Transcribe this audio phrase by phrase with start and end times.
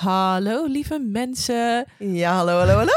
[0.00, 1.86] Hallo lieve mensen.
[1.98, 2.92] Ja, hallo, hallo, hallo.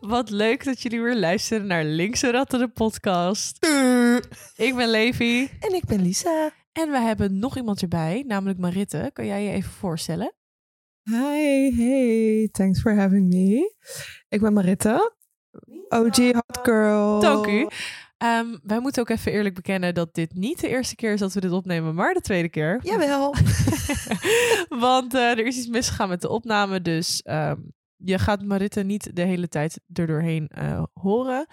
[0.16, 3.66] Wat leuk dat jullie weer luisteren naar Linkse Ratten de podcast.
[4.56, 6.50] Ik ben Levi En ik ben Lisa.
[6.72, 9.10] en we hebben nog iemand erbij, namelijk Maritte.
[9.12, 10.32] Kan jij je even voorstellen?
[11.02, 13.74] Hi, hey, thanks for having me.
[14.28, 15.12] Ik ben Maritte,
[15.88, 17.20] OG Hot Girl.
[17.20, 17.68] Dank u.
[18.18, 21.32] Ehm, wij moeten ook even eerlijk bekennen dat dit niet de eerste keer is dat
[21.32, 22.80] we dit opnemen, maar de tweede keer.
[22.82, 23.34] Jawel.
[24.86, 27.56] Want eh, er is iets misgegaan met de opname, dus ehm,
[27.96, 31.46] je gaat Maritte niet de hele tijd er doorheen eh, horen.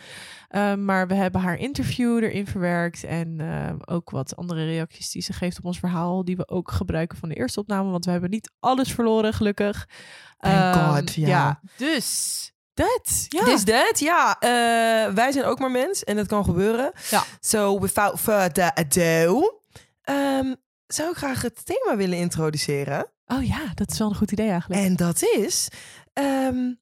[0.47, 5.21] Ehm, maar we hebben haar interview erin verwerkt en ehm, ook wat andere reacties die
[5.21, 8.11] ze geeft op ons verhaal, die we ook gebruiken van de eerste opname, want we
[8.11, 9.89] hebben niet alles verloren, gelukkig.
[10.37, 11.61] Ehm, God, ja.
[11.77, 13.43] Dus dat, ja.
[13.45, 14.39] Dus dat, ja.
[14.39, 16.91] eh, wij zijn ook maar mens en dat kan gebeuren.
[17.09, 17.23] Ja.
[17.39, 19.61] So, without further ado,
[20.01, 20.53] ehm,
[20.87, 23.11] zou ik graag het thema willen introduceren.
[23.27, 24.81] Oh ja, dat is wel een goed idee eigenlijk.
[24.81, 25.67] En dat is
[26.13, 26.73] ehm,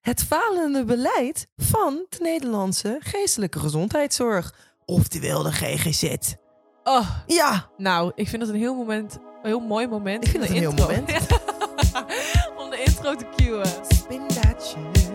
[0.00, 4.54] het falende beleid van de Nederlandse geestelijke gezondheidszorg.
[4.84, 6.14] Oftewel de GGZ.
[6.84, 10.24] Oh, Ja, nou, ik vind dat een heel moment, een heel mooi moment.
[10.24, 10.88] Ik vind het een heel intro-
[12.62, 13.66] om de intro te cueën.
[13.88, 15.05] spin that shit.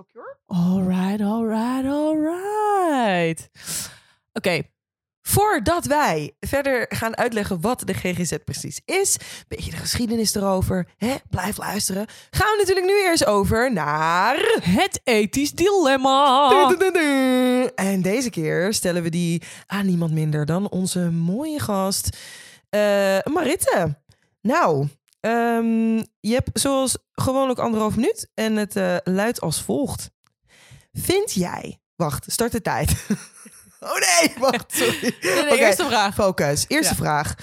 [0.00, 0.38] Slokje hoor.
[0.46, 3.50] Alright, alright, alright.
[4.32, 4.62] Oké,
[5.22, 9.16] Voordat wij verder gaan uitleggen wat de GGZ precies is,
[9.48, 14.60] beetje de geschiedenis erover, hè, blijf luisteren, gaan we natuurlijk nu eerst over naar...
[14.60, 16.48] het ethisch dilemma.
[17.74, 22.16] En deze keer stellen we die aan niemand minder dan onze mooie gast,
[22.70, 23.98] eh Maritte.
[24.40, 24.88] Nou,
[25.20, 30.10] ehm, je hebt zoals gewoonlijk anderhalf minuut en het eh, luidt als volgt.
[30.92, 31.80] Vind jij...
[31.96, 32.90] Wacht, start de tijd.
[33.80, 35.14] oh nee, wacht, sorry.
[35.22, 36.14] Nee, nee, Oké, eerste vraag.
[36.14, 36.64] Focus.
[36.68, 37.00] Eerste Ja.
[37.00, 37.34] vraag.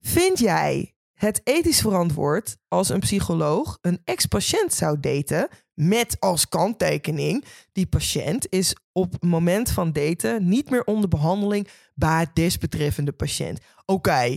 [0.00, 7.44] Vind jij het ethisch verantwoord als een psycholoog een ex-patiënt zou daten met als kanttekening
[7.72, 13.12] die patiënt is op het moment van daten niet meer onder behandeling bij het desbetreffende
[13.12, 13.58] patiënt?
[13.84, 14.36] Oké,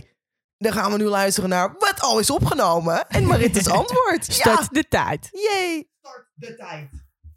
[0.64, 4.24] dan gaan we nu luisteren naar wat al is opgenomen en Maritte's antwoord.
[4.24, 5.28] Start de tijd.
[5.32, 5.88] Ja, yay.
[5.98, 6.88] Start de tijd.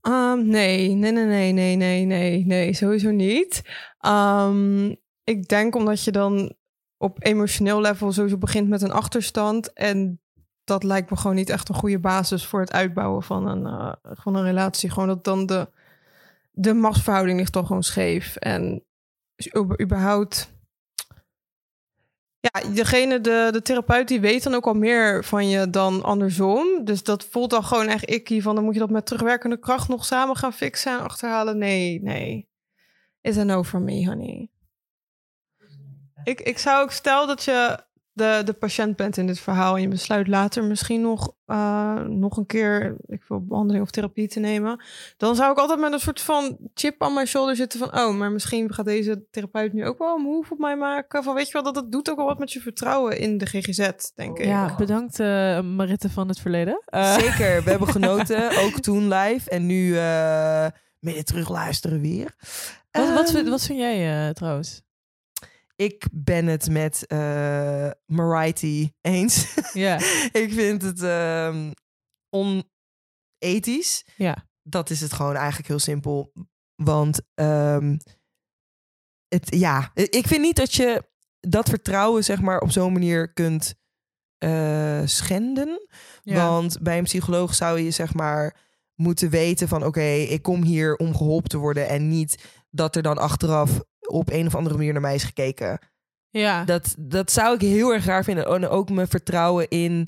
[0.01, 3.61] Ehm, nee, nee, nee, nee, nee, nee, nee, nee, sowieso niet.
[3.99, 6.55] Ehm, ik denk omdat je dan
[6.97, 9.73] op emotioneel level sowieso begint met een achterstand.
[9.73, 10.21] En
[10.63, 13.94] dat lijkt me gewoon niet echt een goede basis voor het uitbouwen van een, eh,
[14.01, 14.89] van een relatie.
[14.89, 15.69] Gewoon dat dan de,
[16.51, 18.35] de machtsverhouding ligt toch gewoon scheef.
[18.35, 18.85] En
[19.81, 20.55] überhaupt...
[22.40, 26.86] Ja, degene, de, de therapeut, die weet dan ook al meer van je dan andersom.
[26.86, 28.56] Dus dat voelt dan gewoon echt ikkie van...
[28.56, 31.58] dan moet je dat met terugwerkende kracht nog samen gaan fixen en achterhalen.
[31.58, 32.50] Nee, nee.
[33.22, 34.50] Is a no for me, honey.
[36.24, 37.86] Ik, ik zou ook stel dat je
[38.17, 39.75] de, de patiënt bent in dit verhaal...
[39.75, 42.95] en je besluit later misschien nog, eh, nog een keer...
[43.05, 44.81] ik wil behandeling of therapie te nemen...
[45.17, 48.00] dan zou ik altijd met een soort van chip on my shoulder zitten van...
[48.00, 51.23] oh, maar misschien gaat deze therapeut nu ook wel een move op mij maken.
[51.23, 53.45] Van weet je wel, dat het doet ook wel wat met je vertrouwen in de
[53.45, 54.45] GGZ, denk ik.
[54.45, 56.81] Ja, bedankt eh, Maritte van het verleden.
[56.85, 60.67] Eh, Zeker, we hebben genoten, ook toen live en nu eh
[61.00, 62.35] midden terug luisteren weer.
[62.91, 64.81] wat, wat, Ehm, vind- wat vind jij eh, trouwens?
[65.77, 69.55] Ik ben het met eh Mariety eens.
[69.73, 69.95] Ja,
[70.31, 71.71] ik vind het ehm,
[72.29, 74.05] onethisch.
[74.15, 74.45] ja.
[74.61, 76.31] Dat is het gewoon eigenlijk heel simpel.
[76.75, 77.97] Want ehm,
[79.27, 81.03] het, ja, ik vind niet dat je
[81.39, 83.75] dat vertrouwen zeg maar op zo'n manier kunt
[84.38, 85.88] eh, schenden.
[86.21, 86.49] ja.
[86.49, 88.57] Want bij een psycholoog zou je zeg maar
[88.95, 93.01] moeten weten van oké, ik kom hier om geholpen te worden en niet dat er
[93.01, 95.79] dan achteraf op een of andere manier naar mij is gekeken.
[96.29, 96.63] ja.
[96.63, 98.45] Dat, dat zou ik heel erg raar vinden.
[98.45, 100.07] En ook mijn vertrouwen in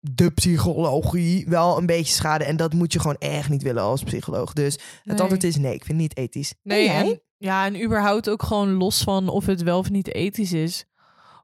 [0.00, 2.44] de psychologie wel een beetje schade.
[2.44, 4.52] En dat moet je gewoon echt niet willen als psycholoog.
[4.52, 5.18] Dus het Nee.
[5.18, 6.54] antwoord is nee, ik vind het niet ethisch.
[6.62, 10.52] Nee, en, ja, en überhaupt ook gewoon los van of het wel of niet ethisch
[10.52, 10.84] is.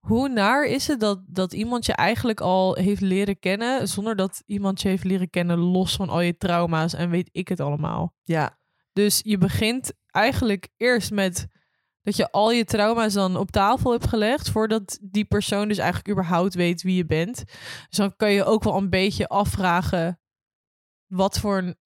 [0.01, 4.43] Hoe naar is het dat, dat iemand je eigenlijk al heeft leren kennen, zonder dat
[4.47, 8.15] iemand je heeft leren kennen, los van al je trauma's en weet ik het allemaal.
[8.23, 8.59] Ja,
[8.93, 11.47] Dus je begint eigenlijk eerst met
[12.03, 16.11] dat je al je trauma's dan op tafel hebt gelegd, voordat die persoon dus eigenlijk
[16.11, 17.45] überhaupt weet wie je bent.
[17.89, 20.21] Dus dan kan je ook wel een beetje afvragen
[21.07, 21.77] wat voor een...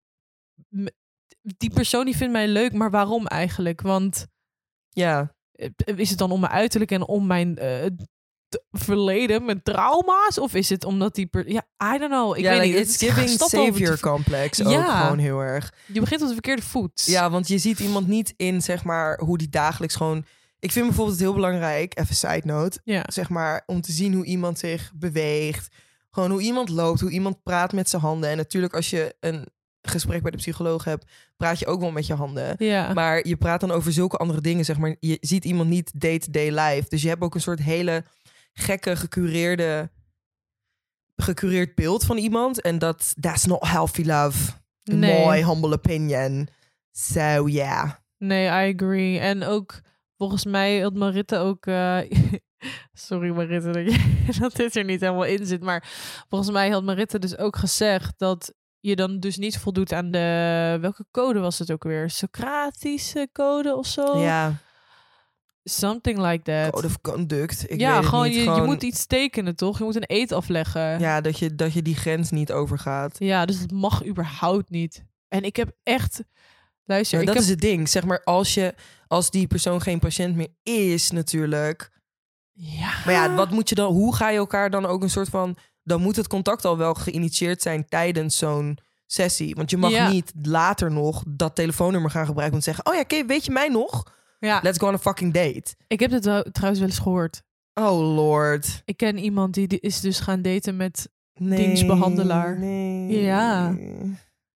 [1.41, 3.81] Die persoon die vindt mij leuk, maar waarom eigenlijk?
[3.81, 4.27] Want
[4.89, 5.35] ja.
[5.53, 7.87] eh, is het dan om mijn uiterlijk en om mijn eh,
[8.71, 10.39] verleden met trauma's?
[10.39, 11.27] Of is het omdat die...
[11.27, 11.63] Per ja,
[11.95, 12.37] I don't know.
[12.37, 12.87] Ik ja, weet like, niet.
[12.89, 15.03] it's Het giving over savior complex ook Ja.
[15.03, 15.73] gewoon heel erg.
[15.87, 17.03] Je begint op de verkeerde voet.
[17.05, 20.25] Ja, want je ziet iemand niet in, zeg maar, hoe die dagelijks gewoon...
[20.59, 23.05] Ik vind bijvoorbeeld het heel belangrijk, even side note, Ja.
[23.07, 25.69] zeg maar, om te zien hoe iemand zich beweegt.
[26.11, 28.31] Gewoon hoe iemand loopt, hoe iemand praat met zijn handen.
[28.31, 29.47] En natuurlijk als je een
[29.83, 31.05] gesprek bij de psycholoog hebt,
[31.37, 32.55] praat je ook wel met je handen.
[32.59, 32.93] Ja.
[32.93, 34.97] Maar je praat dan over zulke andere dingen, zeg maar.
[35.01, 36.89] Je ziet iemand niet day-to-day life.
[36.89, 38.05] Dus je hebt ook een soort hele
[38.57, 39.91] gekke, gecureerde...
[41.17, 42.61] gecureerd beeld van iemand.
[42.61, 44.53] En dat, that's not healthy love.
[44.83, 45.27] Nee.
[45.27, 46.49] my humble opinion.
[46.93, 47.91] So, yeah.
[48.19, 49.19] Nee, I agree.
[49.19, 49.81] En ook,
[50.17, 51.67] volgens mij had Maritte ook...
[51.67, 51.99] eh,
[52.93, 55.63] Sorry Maritte dat, je, dat dit er niet helemaal in zit.
[55.63, 55.85] Maar
[56.29, 60.79] volgens mij had Maritte dus ook gezegd dat je dan dus niet voldoet aan de...
[60.81, 62.11] Welke code was het ook weer?
[62.11, 64.19] Socratische code of zo?
[64.19, 64.55] Ja,
[65.69, 66.71] Something like that.
[66.73, 67.71] code of conduct.
[67.71, 68.35] Ik ja, weet het gewoon, niet.
[68.35, 69.79] je, je moet iets tekenen, toch?
[69.79, 70.99] Je moet een eet afleggen.
[71.01, 73.17] Ja, dat je, dat je die grens niet overgaat.
[73.19, 75.05] Ja, dus dat mag überhaupt niet.
[75.29, 76.23] En ik heb echt...
[76.85, 77.45] Luister, Ja, ik dat heb...
[77.45, 77.89] is het ding.
[77.89, 78.75] Zeg maar, als, je,
[79.07, 81.91] als die persoon geen patiënt meer is, natuurlijk.
[82.53, 82.93] Ja.
[83.05, 83.93] Maar ja, wat moet je dan?
[83.93, 85.57] Hoe ga je elkaar dan ook een soort van.
[85.83, 89.55] Dan moet het contact al wel geïnitieerd zijn tijdens zo'n sessie.
[89.55, 90.09] Want je mag Ja.
[90.09, 93.69] niet later nog dat telefoonnummer gaan gebruiken te zeggen: Oh ja, oké, weet je mij
[93.69, 94.15] nog?
[94.39, 95.75] Ja, Let's go on a fucking date.
[95.87, 97.43] ik heb wel- trouwens wel eens gehoord.
[97.75, 98.83] Oh lord.
[98.85, 101.09] Ik ken iemand die, is dus gaan daten met...
[101.35, 102.59] Nee, Dienstbehandelaar.
[102.59, 103.21] Nee.
[103.23, 103.77] Ja.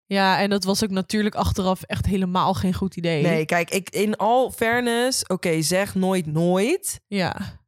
[0.05, 3.21] Ja, en dat was ook natuurlijk achteraf echt helemaal geen goed idee.
[3.23, 7.01] Nee, kijk, ik, in all fairness, oké, zeg nooit nooit.
[7.07, 7.59] Ja,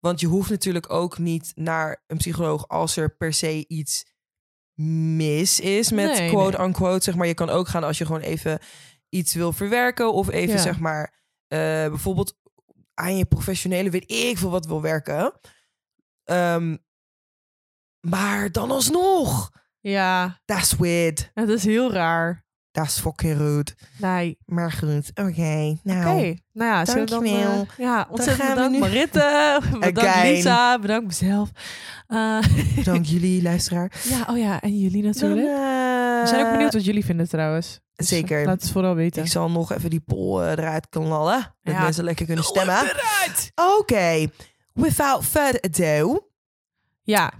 [0.00, 4.04] Want je hoeft natuurlijk ook niet naar een psycholoog als er per se iets
[4.80, 6.66] mis is met Nee, quote nee.
[6.66, 7.04] unquote.
[7.04, 8.58] Zeg maar, je kan ook gaan als je gewoon even
[9.08, 10.60] iets wil verwerken of even Ja.
[10.62, 11.22] zeg maar
[11.88, 12.36] bijvoorbeeld
[12.94, 15.32] aan je professionele weet ik veel wat wil werken.
[16.24, 16.76] Ehm,
[18.00, 21.30] maar dan alsnog, ja, that's weird.
[21.34, 22.42] dat is heel raar.
[22.70, 23.72] That's fucking rude.
[23.98, 25.76] Nee, Maar goed, oké.
[25.82, 26.34] Nou, oké.
[26.52, 27.24] Nou ja, dan...
[27.24, 29.60] eh, ja, ontzettend we bedankt Maritte.
[29.72, 30.32] bedankt Again.
[30.32, 30.78] Lisa.
[30.78, 31.50] Bedankt mezelf.
[32.06, 32.38] Eh,
[32.74, 33.92] bedankt jullie, luisteraar.
[34.08, 35.46] ja, oh ja, en jullie Dan, natuurlijk.
[35.46, 35.54] eh,
[36.22, 37.80] We zijn ook benieuwd wat jullie vinden trouwens.
[37.96, 38.44] Dus, Zeker.
[38.46, 39.22] Laat het vooral weten.
[39.22, 41.54] Ik zal nog even die poll eh, eruit knallen.
[41.62, 42.92] Dat Ja, mensen lekker kunnen stemmen.
[43.78, 44.26] Oké,
[44.72, 46.28] without further ado,
[47.02, 47.32] Ja,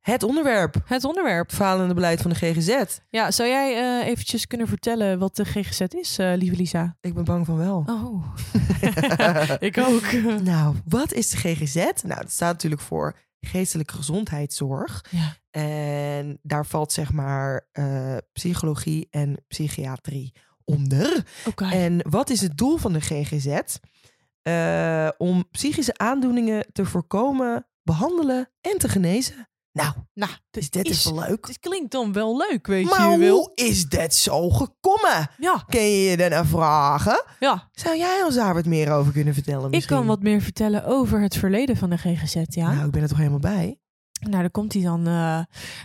[0.00, 0.76] het onderwerp.
[0.84, 1.52] het onderwerp.
[1.52, 2.98] Falende beleid van de GGZ.
[3.08, 6.96] Ja, zou jij eh, eventjes kunnen vertellen wat de GGZ is, eh, lieve Lisa?
[7.00, 7.84] Ik ben bang van wel.
[7.86, 8.34] Oh,
[9.68, 10.12] ik ook.
[10.42, 11.74] nou, wat is de GGZ?
[12.02, 15.04] Nou, dat staat natuurlijk voor geestelijke gezondheidszorg.
[15.10, 15.36] Ja.
[15.50, 20.32] En daar valt zeg maar eh, psychologie en psychiatrie
[20.64, 21.24] onder.
[21.46, 21.64] Oké.
[21.64, 23.58] En wat is het doel van de GGZ?
[24.42, 29.48] Eh, om psychische aandoeningen te voorkomen, behandelen en te genezen.
[29.72, 31.46] Nou, Nou, is dit is wel leuk.
[31.46, 33.36] Het klinkt dan wel leuk, weet Maar je wel.
[33.36, 35.30] hoe is dit zo gekomen?
[35.38, 37.24] Ja, Kun je je daarna vragen?
[37.40, 37.68] ja.
[37.72, 39.96] Zou jij ons daar wat meer over kunnen vertellen Ik misschien?
[39.96, 42.72] kan wat meer vertellen over het verleden van de GGZ, ja.
[42.72, 43.78] Nou, ik ben er toch helemaal bij.
[44.20, 45.06] Nou, daar komt hij dan.
[45.06, 45.40] eh.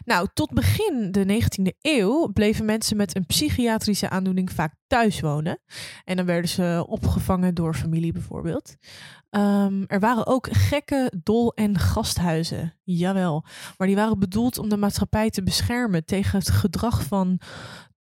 [0.05, 5.59] Nou, tot begin de 19e eeuw bleven mensen met een psychiatrische aandoening vaak thuis wonen.
[6.03, 8.75] En dan werden ze opgevangen door familie bijvoorbeeld.
[9.29, 12.73] Ehm, er waren ook gekke dol- en gasthuizen.
[12.83, 13.45] Jawel.
[13.77, 17.39] Maar die waren bedoeld om de maatschappij te beschermen tegen het gedrag van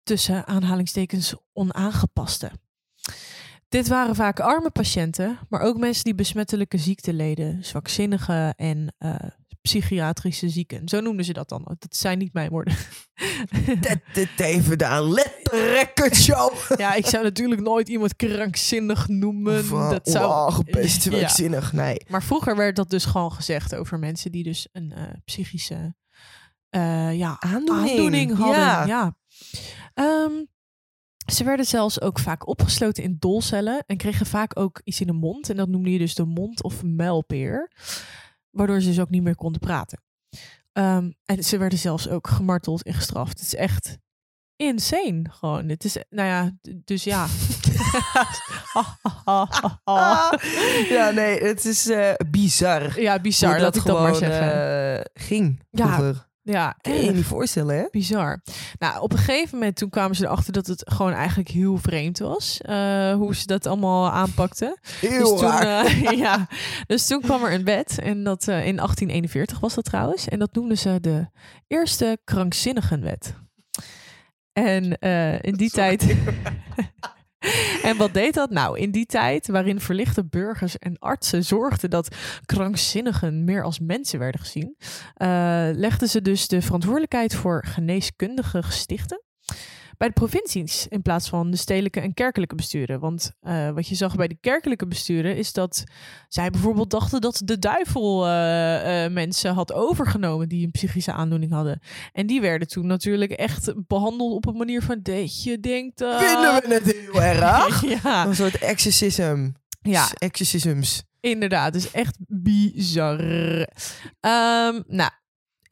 [0.03, 2.51] tussen aanhalingstekens onaangepaste.
[3.69, 9.15] Dit waren vaak arme patiënten, maar ook mensen die besmettelijke ziekten leden, zwakzinnigen en eh,
[9.63, 10.87] psychiatrische zieken.
[10.87, 11.63] Zo noemden ze dat dan.
[11.79, 12.75] Dat zijn niet mijn woorden.
[13.79, 16.53] Dit, dit even daar letterrecord show.
[16.77, 19.59] ja, ik zou natuurlijk nooit iemand krankzinnig noemen.
[19.59, 20.45] Of uh, dat zou...
[20.47, 21.11] ongepest, Ja.
[21.11, 21.73] werkzinnig.
[21.73, 21.97] Nee.
[22.07, 25.95] Maar vroeger werd dat dus gewoon gezegd over mensen die dus een eh, psychische
[26.69, 27.89] eh, ja, Aandoening.
[27.89, 28.59] aandoening hadden.
[28.59, 28.85] Ja.
[28.85, 29.15] Ja.
[29.93, 30.31] Ehm,
[31.33, 35.13] ze werden zelfs ook vaak opgesloten in dolcellen en kregen vaak ook iets in de
[35.13, 35.49] mond.
[35.49, 37.71] En dat noemde je dus de mond- of muilpeer.
[38.53, 40.01] Waardoor ze dus ook niet meer konden praten.
[40.71, 43.31] Ehm, en ze werden zelfs ook gemarteld en gestraft.
[43.39, 43.97] Het is echt
[44.55, 45.69] insane gewoon.
[45.69, 46.51] Het is, nou ja,
[46.83, 47.25] dus ja.
[50.89, 53.01] Ja, nee, het is eh, bizar.
[53.01, 53.59] ja, bizar.
[53.59, 54.97] dat ik dat maar zeggen.
[54.97, 56.31] eh, ging Ja, vroeger.
[56.43, 57.15] Ja, Kun je je erg.
[57.15, 57.85] niet voorstellen, hè?
[57.91, 58.41] Bizar.
[58.79, 62.19] Nou, op een gegeven moment toen kwamen ze erachter dat het gewoon eigenlijk heel vreemd
[62.19, 62.61] was.
[62.61, 64.79] eh, hoe ze dat allemaal aanpakten.
[64.99, 66.47] Heel dus toen, eh, ja,
[66.87, 67.99] dus toen kwam er een wet.
[67.99, 70.27] En dat eh, in 1841 was dat trouwens.
[70.27, 71.27] En dat noemden ze de
[71.67, 73.33] eerste krankzinnigenwet.
[74.53, 76.05] En eh, in die tijd.
[77.83, 78.49] En wat deed dat?
[78.49, 84.19] Nou, in die tijd waarin verlichte burgers en artsen zorgden dat krankzinnigen meer als mensen
[84.19, 84.75] werden gezien,
[85.13, 85.27] eh,
[85.73, 89.21] legden ze dus de verantwoordelijkheid voor geneeskundige gestichten
[89.97, 92.99] bij de provincies in plaats van de stedelijke en kerkelijke besturen.
[92.99, 95.83] Want eh, wat je zag bij de kerkelijke besturen is dat
[96.27, 101.51] zij bijvoorbeeld dachten dat de duivel eh, eh, mensen had overgenomen die een psychische aandoening
[101.51, 101.79] hadden.
[102.11, 105.99] En die werden toen natuurlijk echt behandeld op een manier van dat je denkt.
[105.99, 107.81] Vinden we het heel erg?
[108.03, 109.47] ja, Een soort exorcism.
[109.81, 111.03] ja, Exorcisms.
[111.19, 113.19] Inderdaad, dus echt bizar.
[114.19, 115.11] Ehm, nou,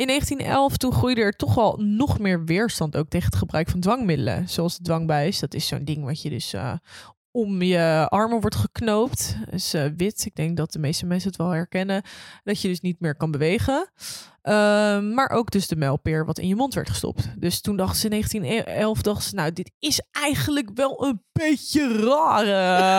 [0.01, 3.79] in 1911 toen groeide er toch wel nog meer weerstand ook tegen het gebruik van
[3.79, 4.49] dwangmiddelen.
[4.49, 5.39] Zoals de dwangbuis.
[5.39, 6.73] Dat is zo'n ding wat je dus eh,
[7.31, 9.37] om je armen wordt geknoopt.
[9.49, 10.25] is eh, wit.
[10.25, 12.03] Ik denk dat de meeste mensen het wel herkennen.
[12.43, 13.91] Dat je dus niet meer kan bewegen.
[14.41, 17.27] Ehm, maar ook dus de muilpeer wat in je mond werd gestopt.
[17.37, 22.05] Dus toen dachten ze in 1911, dachten ze, nou, dit is eigenlijk wel een beetje
[22.05, 22.45] raar.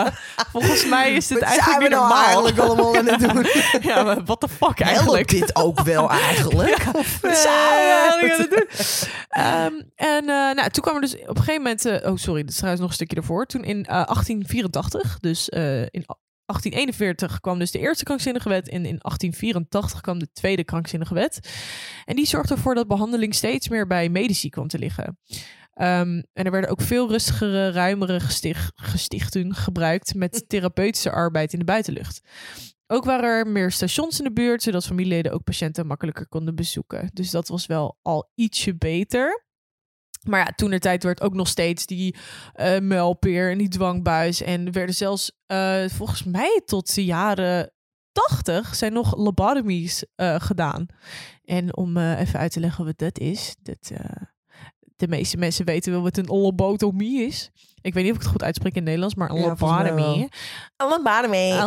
[0.06, 0.12] eh.
[0.52, 2.24] volgens mij is dit Wat eigenlijk zijn we niet nou normaal.
[2.24, 3.46] eigenlijk allemaal aan het doen?
[3.90, 5.28] ja, maar what the fuck Helpt eigenlijk?
[5.28, 6.84] dit ook wel eigenlijk?
[6.92, 8.66] Of, Wat zijn we eigenlijk aan het doen?
[9.28, 10.24] Ehm, en
[10.56, 11.84] nou, toen kwam er dus op een gegeven moment...
[11.84, 13.46] eh, oh, sorry, dat is trouwens nog een stukje ervoor.
[13.46, 16.04] Toen in eh, 1884, dus eh, in
[16.52, 18.68] 1841 kwam dus de eerste krankzinnige wet...
[18.68, 21.50] en in 1884 kwam de tweede krankzinnige wet.
[22.04, 25.18] En die zorgde ervoor dat behandeling steeds meer bij medici kwam te liggen.
[25.72, 30.14] Ehm, en er werden ook veel rustigere, ruimere gesticht, gestichten gebruikt...
[30.14, 32.20] met therapeutische arbeid in de buitenlucht.
[32.86, 37.10] Ook waren er meer stations in de buurt, zodat familieleden ook patiënten makkelijker konden bezoeken.
[37.12, 39.44] Dus dat was wel al ietsje beter.
[40.28, 42.16] Maar ja, toen de tijd werd ook nog steeds die
[42.52, 44.42] eh muilpeer en die dwangbuis.
[44.42, 47.72] En er werden zelfs, eh, volgens mij tot de jaren
[48.12, 50.86] 80 zijn nog lobotomies eh, gedaan.
[51.44, 53.56] En om even uit te leggen wat dat is.
[53.62, 53.92] Dat,
[55.02, 57.50] de meeste mensen weten wel wat een lobotomie is.
[57.80, 60.22] Ik weet niet of ik het goed uitspreek in het Nederlands, maar een Ja, lobotomie.
[60.22, 60.28] Een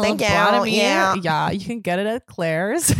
[0.01, 0.69] Thank you.
[0.69, 1.23] Yeah.
[1.23, 2.93] Ja, you can get it at Claire's.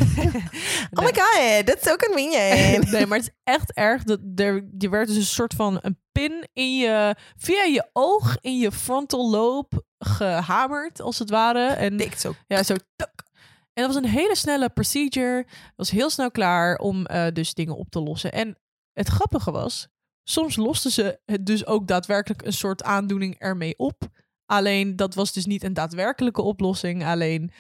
[0.92, 2.92] Oh my god, that's so convenient.
[2.92, 4.04] nee, maar het is echt erg.
[4.04, 8.38] Dat er, je werd dus een soort van een pin in je, via je oog
[8.42, 11.68] in je frontal lobe gehamerd, als het ware.
[11.68, 12.36] En Dikt zo.
[12.48, 12.75] ja, zo.
[12.96, 13.24] tuk.
[13.74, 15.46] En dat was een hele snelle procedure.
[15.75, 18.32] Was heel snel klaar om eh, dus dingen op te lossen.
[18.32, 18.58] En
[18.94, 19.88] het grappige was,
[20.27, 24.08] soms losten ze het dus ook daadwerkelijk een soort aandoening ermee op.
[24.46, 27.05] Alleen dat was dus niet een daadwerkelijke oplossing.
[27.05, 27.51] Alleen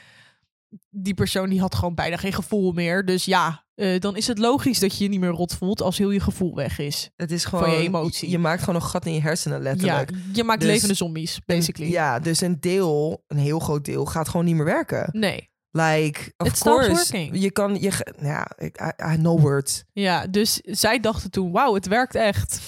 [0.89, 3.05] die persoon die had gewoon bijna geen gevoel meer.
[3.05, 5.97] Dus ja, eh, dan is het logisch dat je je niet meer rot voelt als
[5.97, 7.09] heel je gevoel weg is.
[7.15, 7.63] Het is gewoon...
[7.63, 8.29] Van je emotie.
[8.29, 10.11] Je maakt gewoon een gat in je hersenen, Ja, letterlijk.
[10.33, 11.91] je maakt Dus- levende zombies, basically.
[11.91, 15.09] Ja, dus een deel, een heel groot deel, gaat gewoon niet meer werken.
[15.11, 15.49] Nee.
[15.75, 19.83] Like, of It course, je kan, je, ja, ik, I, I know words.
[19.93, 22.59] Ja, dus zij dachten toen, wauw, het werkt echt.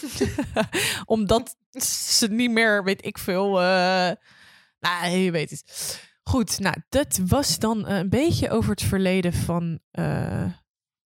[1.06, 4.12] Omdat ze niet meer, weet ik veel, eh
[4.80, 5.64] nou, je weet het.
[6.24, 9.80] Goed, nou, dat was dan een beetje over het verleden van...
[9.92, 10.42] eh,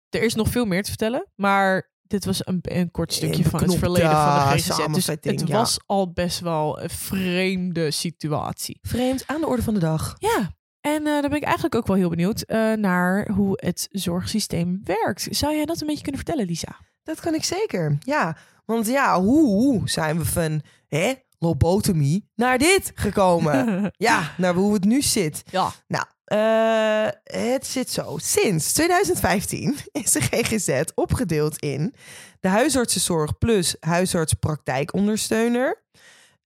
[0.09, 3.61] er is nog veel meer te vertellen, maar dit was een, een kort stukje van
[3.61, 4.85] het verleden van de GGZ.
[4.93, 8.79] Dus het was al best wel een vreemde situatie.
[8.81, 10.15] Vreemd aan de orde van de dag.
[10.17, 13.87] Ja, en eh dan ben ik eigenlijk ook wel heel benieuwd eh, naar hoe het
[13.91, 15.27] zorgsysteem werkt.
[15.29, 16.79] Zou jij dat een beetje kunnen vertellen, Lisa?
[17.03, 17.97] Dat kan ik zeker.
[17.99, 23.83] Ja, want ja, hoe zijn we van hè, lobotomie naar dit gekomen?
[23.97, 25.43] ja, naar hoe het nu zit.
[25.51, 25.71] Ja.
[25.87, 28.17] Nou, eh, het zit zo.
[28.17, 31.93] Sinds 2015 is de GGZ opgedeeld in
[32.39, 35.83] de huisartsenzorg plus huisartspraktijkondersteuner.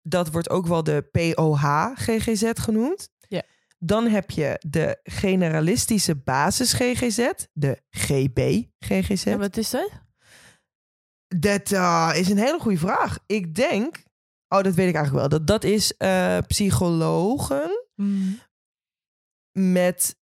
[0.01, 3.09] Dat wordt ook wel de POH-GGZ genoemd.
[3.85, 9.25] Dan heb je de generalistische basis-GGZ, de GB-GGZ.
[9.25, 9.89] En wat is dat?
[11.27, 13.19] Dat eh, is een hele goede vraag.
[13.25, 14.03] Ik denk,
[14.47, 15.39] oh, dat weet ik eigenlijk wel.
[15.39, 17.85] Dat dat is eh, psychologen
[19.51, 20.15] met,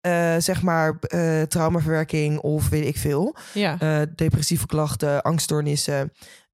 [0.00, 0.98] eh, zeg maar,
[1.48, 3.36] traumaverwerking of weet ik veel.
[3.54, 4.04] Ja.
[4.06, 6.12] Depressieve klachten, angststoornissen,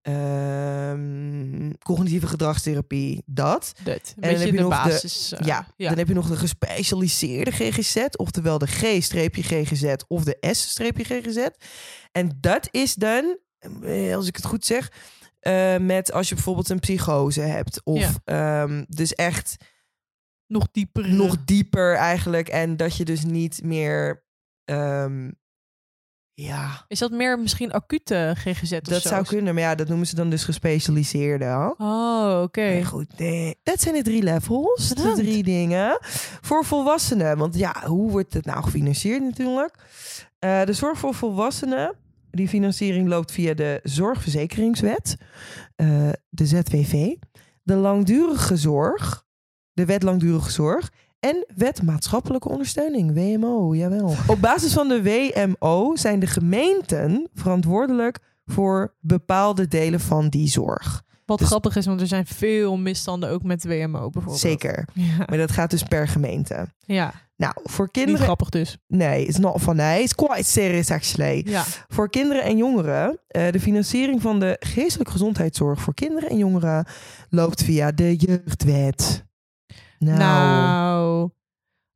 [0.09, 3.73] ehm, cognitieve gedragstherapie, dat.
[3.85, 4.15] Dat.
[4.21, 5.33] En dan heb je de nog de- basis.
[5.33, 5.89] eh, ja, ja.
[5.89, 11.47] dan heb je nog de gespecialiseerde GGZ, oftewel de G-GGZ of de S-GGZ.
[12.13, 13.39] En dat is dan,
[13.83, 14.93] eh, als ik het goed zeg,
[15.41, 17.81] eh, met als je bijvoorbeeld een psychose hebt.
[17.85, 18.63] Of Ja.
[18.65, 19.57] ehm, dus echt
[20.47, 21.09] nog dieper.
[21.09, 22.49] nog dieper eigenlijk.
[22.49, 24.25] En dat je dus niet meer,
[24.65, 25.31] ehm,
[26.41, 29.09] ja, Is dat meer misschien acute GGZ of dat zo?
[29.09, 29.55] zou kunnen.
[29.55, 31.45] Maar ja, dat noemen ze dan dus gespecialiseerde.
[31.45, 31.67] hè?
[31.67, 32.61] Oh, oké.
[32.61, 33.59] Nee, goed, nee.
[33.63, 34.89] Dat zijn de drie levels.
[34.89, 35.99] De drie dingen.
[36.41, 37.39] Voor volwassenen.
[37.39, 39.75] Want ja, hoe wordt het nou gefinancierd natuurlijk?
[40.39, 41.97] Eh, de zorg voor volwassenen.
[42.31, 45.17] Die financiering loopt via de Zorgverzekeringswet.
[45.77, 47.15] eh, de ZWV.
[47.63, 49.25] de langdurige zorg,
[49.73, 54.15] de wet langdurige zorg en wet maatschappelijke ondersteuning, WMO, jawel.
[54.27, 61.03] Op basis van de WMO zijn de gemeenten verantwoordelijk voor bepaalde delen van die zorg.
[61.27, 64.39] Wat Dus- grappig is, want er zijn veel misstanden ook met WMO bijvoorbeeld.
[64.39, 64.89] Zeker.
[64.95, 66.67] Ja, Maar dat gaat dus per gemeente.
[66.79, 67.13] ja.
[67.37, 68.21] Nou, voor niet kinderen...
[68.25, 68.79] grappig dus.
[68.87, 69.99] Nee, it's not funny.
[70.01, 71.43] It's quite serious actually.
[71.47, 71.65] Ja.
[71.89, 76.87] Voor kinderen en jongeren, eh, de financiering van de geestelijke gezondheidszorg voor kinderen en jongeren
[77.31, 79.27] loopt via de jeugdwet.
[79.99, 81.31] Nou, Nou.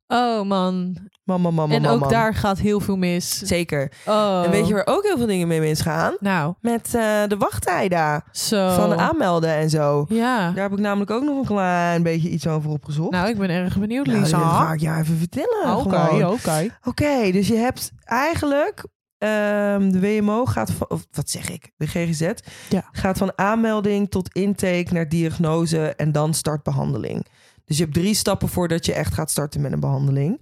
[0.07, 0.97] Oh man.
[1.23, 1.93] mama, mama, en mama.
[2.05, 3.37] ook daar gaat heel veel mis.
[3.37, 3.91] Zeker.
[4.05, 4.41] Oh.
[4.45, 6.15] En weet je waar ook heel veel dingen mee misgaan?
[6.19, 8.73] Nou, Met eh, de wachttijden zo.
[8.75, 10.05] van aanmelden en zo.
[10.09, 10.51] Ja.
[10.51, 13.11] Daar heb ik namelijk ook nog een klein beetje iets over opgezocht.
[13.11, 14.37] Nou, ik ben erg benieuwd, Nou, Lisa.
[14.37, 15.63] dat ga ik jou even vertellen.
[15.63, 16.67] Ah, Oké, oké.
[16.83, 18.85] Oké, dus je hebt eigenlijk
[19.17, 22.31] ehm, de WMO gaat van, of wat zeg ik, de GGZ
[22.69, 22.83] Ja.
[22.91, 27.25] gaat van aanmelding tot intake naar diagnose en dan startbehandeling.
[27.65, 30.41] Dus je hebt drie stappen voordat je echt gaat starten met een behandeling.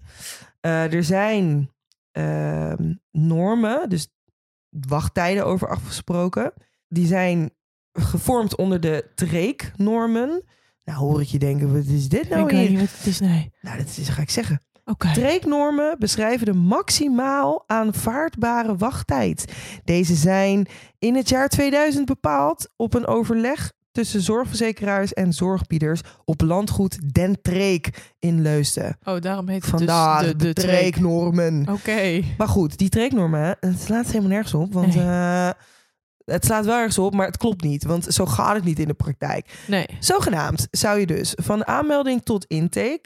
[0.59, 1.71] Eh, er zijn
[2.11, 4.07] ehm, normen, dus
[4.69, 6.53] wachttijden over afgesproken.
[6.87, 7.51] Die zijn
[7.93, 10.43] gevormd onder de TREEK-normen.
[10.83, 12.69] Nou, hoor ik je denken, wat is dit nou ik weet hier?
[12.69, 13.51] niet wat het is, nee.
[13.61, 14.61] Nou, dat is, ga ik zeggen.
[14.85, 15.13] Oké.
[15.13, 19.53] Treeknormen beschrijven de maximaal aanvaardbare wachttijd.
[19.83, 20.67] Deze zijn
[20.99, 27.41] in het jaar 2000 bepaald op een overleg tussen zorgverzekeraars en zorgbieders op landgoed Den
[27.41, 28.97] Treek in Leusden.
[29.03, 30.69] Oh, daarom heet het Vandaar dus de, de, de treek.
[30.69, 31.67] treeknormen.
[31.69, 32.21] Oké.
[32.37, 34.73] Maar goed, die treeknormen, het slaat helemaal nergens op.
[34.73, 35.03] Want Nee.
[35.05, 35.49] eh,
[36.25, 37.83] het slaat wel ergens op, maar het klopt niet.
[37.83, 39.63] Want zo gaat het niet in de praktijk.
[39.67, 39.85] Nee.
[39.99, 43.01] Zogenaamd zou je dus van aanmelding tot intake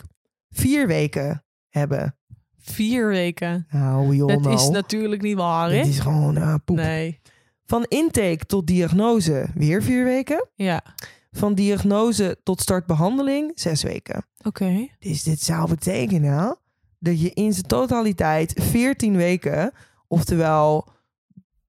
[0.50, 2.18] vier weken hebben.
[2.58, 3.68] Vier weken.
[3.70, 4.56] Nou, joh, Dat nou.
[4.56, 5.76] is natuurlijk niet waar, hè?
[5.78, 6.76] Dit is gewoon eh, poep.
[6.78, 7.20] Nee.
[7.66, 10.48] Van intake tot diagnose weer vier weken.
[10.56, 10.84] Ja.
[11.32, 14.26] Van diagnose tot startbehandeling zes weken.
[14.44, 14.88] Oké.
[15.00, 16.58] Dus dit zou betekenen
[17.00, 19.72] dat je in zijn totaliteit 14 weken,
[20.08, 20.88] oftewel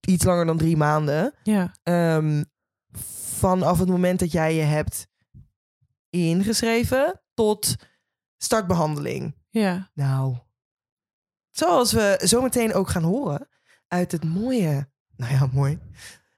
[0.00, 1.72] iets langer dan drie maanden, Ja.
[1.82, 2.42] ehm,
[3.38, 5.06] vanaf het moment dat jij je hebt
[6.10, 7.75] ingeschreven tot
[8.36, 9.34] startbehandeling.
[9.50, 9.90] Ja.
[9.94, 10.36] Nou,
[11.50, 13.49] zoals we zometeen ook gaan horen
[13.88, 15.78] uit het mooie, nou ja, mooi.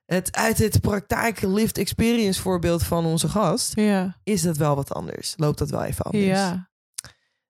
[0.06, 4.16] Het, uit het praktijk lived experience voorbeeld van onze gast Ja.
[4.24, 5.34] is dat wel wat anders.
[5.36, 6.24] Loopt dat wel even anders.
[6.24, 6.70] Ja.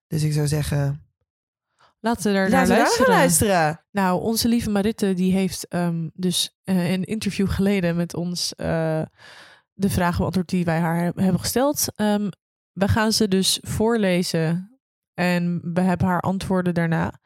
[0.07, 1.03] Dus ik zou zeggen,
[2.01, 3.09] Laten we daar naar daar luisteren.
[3.15, 3.85] luisteren.
[3.91, 9.03] Nou, onze lieve Maritte die heeft ehm, dus eh, een interview geleden met ons eh,
[9.73, 11.85] de vragen beantwoord die wij haar he- hebben gesteld.
[11.95, 12.29] Ehm,
[12.73, 14.79] we gaan ze dus voorlezen
[15.15, 17.21] en we hebben haar antwoorden daarna.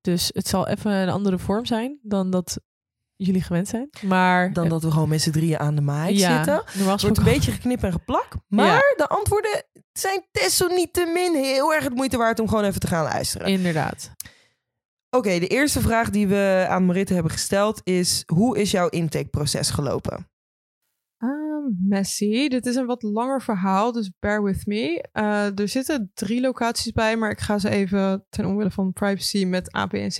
[0.00, 2.60] Dus het zal even een andere vorm zijn dan dat
[3.18, 3.90] jullie gewend zijn.
[4.06, 6.84] Maar Dan dat we gewoon met z'n drieën aan de mic ja, zitten.
[6.84, 8.28] wordt een beetje geknip en geplak.
[8.48, 13.04] Maar de antwoorden zijn desalniettemin heel erg het moeite waard om gewoon even te gaan
[13.04, 13.46] luisteren.
[13.46, 14.10] inderdaad.
[15.10, 18.22] Oké, de eerste vraag die we aan Maritte hebben gesteld is...
[18.26, 20.30] hoe is jouw intakeproces gelopen?
[21.18, 22.48] Um, messy.
[22.48, 25.04] Dit is een wat langer verhaal, dus bear with me.
[25.12, 29.44] Eh, er zitten drie locaties bij, maar ik ga ze even ten omwille van privacy
[29.44, 30.12] met A, B en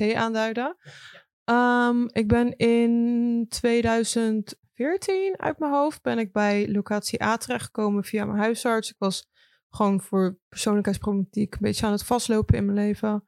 [1.49, 8.25] Ehm, ik ben in 2014 uit mijn hoofd ben ik bij locatie A terechtgekomen via
[8.25, 8.91] mijn huisarts.
[8.91, 9.29] Ik was
[9.71, 13.25] gewoon voor persoonlijkheidsproblematiek een beetje aan het vastlopen in mijn leven.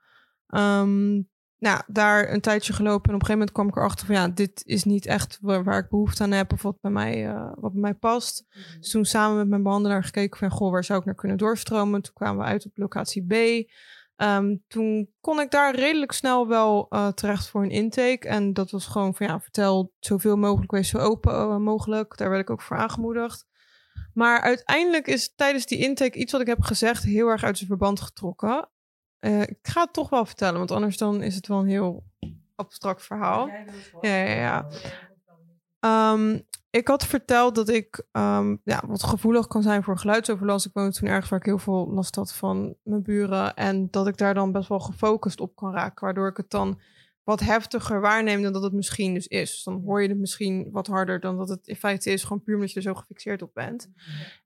[0.46, 1.12] Ehm,
[1.58, 4.28] nou, daar een tijdje gelopen en op een gegeven moment kwam ik erachter van ja,
[4.28, 7.52] dit is niet echt waar, waar ik behoefte aan heb of wat bij mij, eh,
[7.54, 8.46] wat bij mij past.
[8.80, 12.02] Dus toen samen met mijn behandelaar gekeken van goh, waar zou ik naar kunnen doorstromen?
[12.02, 13.32] Toen kwamen we uit op locatie B.
[14.20, 18.28] Ehm, toen kon ik daar redelijk snel wel eh, terecht voor een intake.
[18.28, 22.16] En dat was gewoon van ja, vertel zoveel mogelijk, wees zo open eh, mogelijk.
[22.16, 23.46] Daar werd ik ook voor aangemoedigd.
[24.14, 27.68] Maar uiteindelijk is tijdens die intake iets wat ik heb gezegd heel erg uit zijn
[27.68, 28.68] verband getrokken.
[29.18, 32.04] Eh, ik ga het toch wel vertellen, want anders dan is het wel een heel
[32.54, 33.48] abstract verhaal.
[34.00, 34.68] Ja, ja, ja.
[35.80, 40.66] Ehm, ik had verteld dat ik ehm, ja, wat gevoelig kan zijn voor geluidsoverlast.
[40.66, 43.54] Ik woonde toen ergens waar ik heel veel last had van mijn buren.
[43.54, 46.04] En dat ik daar dan best wel gefocust op kan raken.
[46.04, 46.80] Waardoor ik het dan
[47.24, 49.50] wat heftiger waarneem dan dat het misschien dus is.
[49.50, 52.22] Dus dan hoor je het misschien wat harder dan dat het in feite is.
[52.22, 53.90] Gewoon puur omdat je er zo gefixeerd op bent.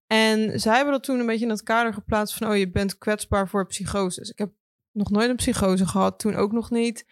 [0.06, 2.48] En zij hebben dat toen een beetje in het kader geplaatst van...
[2.48, 4.30] oh, je bent kwetsbaar voor psychoses.
[4.30, 4.52] Ik heb
[4.94, 7.06] nog nooit een psychose gehad, toen ook nog niet.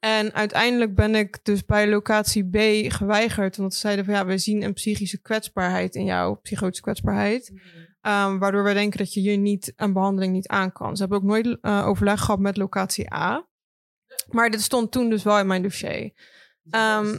[0.00, 2.56] En uiteindelijk ben ik dus bij locatie B
[2.92, 3.58] geweigerd.
[3.58, 7.52] Omdat ze zeiden van ja, we zien een psychische kwetsbaarheid in jou, psychotische kwetsbaarheid.
[8.00, 10.96] Ehm, waardoor wij denken dat je hier niet een behandeling niet aan kan.
[10.96, 13.46] Ze hebben ook nooit eh, overleg gehad met locatie A.
[14.30, 16.12] Maar dit stond toen dus wel in mijn dossier.
[16.70, 17.18] Ehm,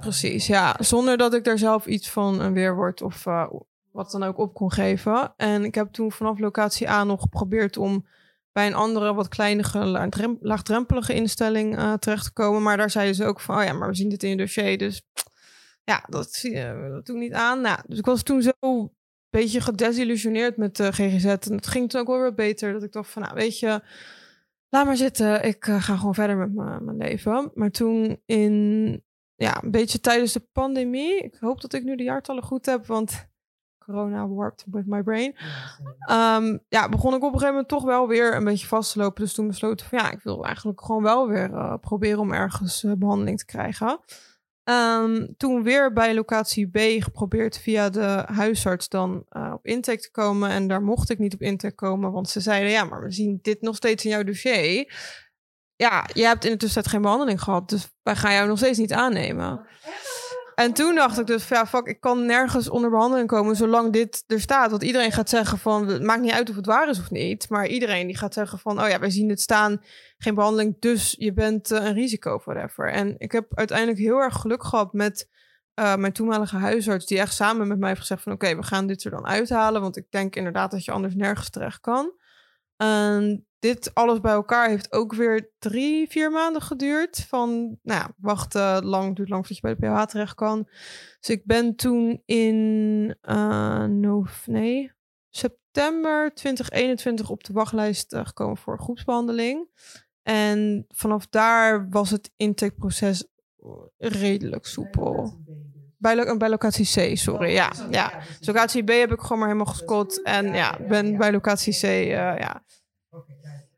[0.00, 0.76] precies, ja.
[0.78, 3.46] Zonder dat ik daar zelf iets van een weerwoord of eh,
[3.90, 5.34] wat dan ook op kon geven.
[5.36, 8.06] En ik heb toen vanaf locatie A nog geprobeerd om
[8.52, 12.62] bij een andere, wat kleinere, laagdrem- laagdrempelige instelling eh, terecht te komen.
[12.62, 14.78] Maar daar zeiden ze ook van, oh ja, maar we zien dit in je dossier.
[14.78, 15.02] Dus
[15.90, 17.60] ja, dat zie je ik niet aan.
[17.60, 18.90] Nou, dus ik was toen zo een
[19.30, 21.24] beetje gedesillusioneerd met de GGZ.
[21.24, 22.72] En het ging toen ook wel weer beter.
[22.72, 23.82] Dat ik dacht van, nou weet je,
[24.68, 25.44] laat maar zitten.
[25.44, 27.50] Ik eh, ga gewoon verder met mijn mijn leven.
[27.54, 31.22] Maar toen in, ja, een beetje tijdens de pandemie.
[31.22, 33.30] Ik hoop dat ik nu de jaartallen goed heb, want
[33.84, 35.36] corona warped with my brain.
[35.98, 38.98] Ehm, ja, begon ik op een gegeven moment toch wel weer een beetje vast te
[38.98, 39.22] lopen.
[39.22, 42.84] Dus toen besloten van ja, ik wil eigenlijk gewoon wel weer eh, proberen om ergens
[42.84, 44.00] eh, behandeling te krijgen.
[44.64, 50.10] Ehm, toen weer bij locatie B geprobeerd via de huisarts dan eh, op intake te
[50.10, 50.50] komen.
[50.50, 53.38] En daar mocht ik niet op intake komen, want ze zeiden ja, maar we zien
[53.42, 54.94] dit nog steeds in jouw dossier.
[55.76, 58.78] Ja, je hebt in de tussentijd geen behandeling gehad, dus wij gaan jou nog steeds
[58.78, 59.66] niet aannemen.
[60.62, 64.24] En toen dacht ik dus, ja, fuck, ik kan nergens onder behandeling komen zolang dit
[64.26, 64.70] er staat.
[64.70, 67.48] Want iedereen gaat zeggen van, het maakt niet uit of het waar is of niet.
[67.48, 69.82] Maar iedereen die gaat zeggen van, oh ja, wij zien het staan,
[70.18, 72.92] geen behandeling, dus je bent eh, een risico, whatever.
[72.92, 75.28] En ik heb uiteindelijk heel erg geluk gehad met
[75.74, 78.86] eh, mijn toenmalige huisarts, die echt samen met mij heeft gezegd van, oké, we gaan
[78.86, 79.80] dit er dan uithalen.
[79.80, 82.12] Want ik denk inderdaad dat je anders nergens terecht kan.
[82.76, 87.24] En dit alles bij elkaar heeft ook weer drie, vier maanden geduurd.
[87.28, 87.50] Van,
[87.82, 90.68] nou ja, wachten, lang, duurt lang voordat je bij de PH terecht kan.
[91.20, 94.92] Dus ik ben toen in, eh, no, nee,
[95.30, 99.68] september 2021 op de wachtlijst eh, gekomen voor groepsbehandeling.
[100.22, 103.26] En vanaf daar was het intakeproces
[103.98, 105.40] redelijk soepel.
[105.98, 107.50] Bij, lo- bij locatie C, sorry.
[107.52, 108.12] Ja, ja.
[108.38, 110.22] Dus locatie B heb ik gewoon maar helemaal gescot.
[110.22, 112.64] En ja, ben bij locatie C, eh, ja.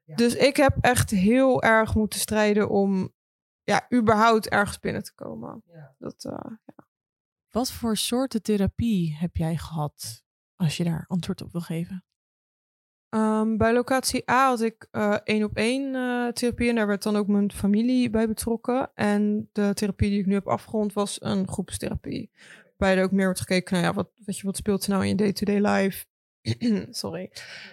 [0.04, 3.12] Dus ik heb echt heel erg moeten strijden om
[3.62, 5.62] ja, überhaupt ergens binnen te komen.
[5.98, 6.52] Dat, eh,
[7.50, 10.22] Wat voor soorten therapie heb jij gehad?
[10.56, 12.04] Als je daar antwoord op wil geven.
[13.08, 17.02] Ehm, bij locatie A had ik eh, één op één eh, therapie en daar werd
[17.02, 18.90] dan ook mijn familie bij betrokken.
[18.94, 22.30] En de therapie die ik nu heb afgerond was een groepstherapie.
[22.76, 25.02] Waarbij er ook meer wordt gekeken naar ja, wat, weet je, wat speelt er nou
[25.02, 26.04] in je day-to-day life.
[26.90, 27.30] Sorry.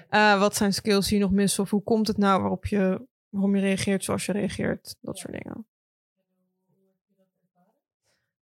[0.09, 3.07] Eh, wat zijn skills die je nog missen of hoe komt het nou waarop je,
[3.29, 4.95] waarom je reageert zoals je reageert.
[5.01, 5.65] Dat soort dingen.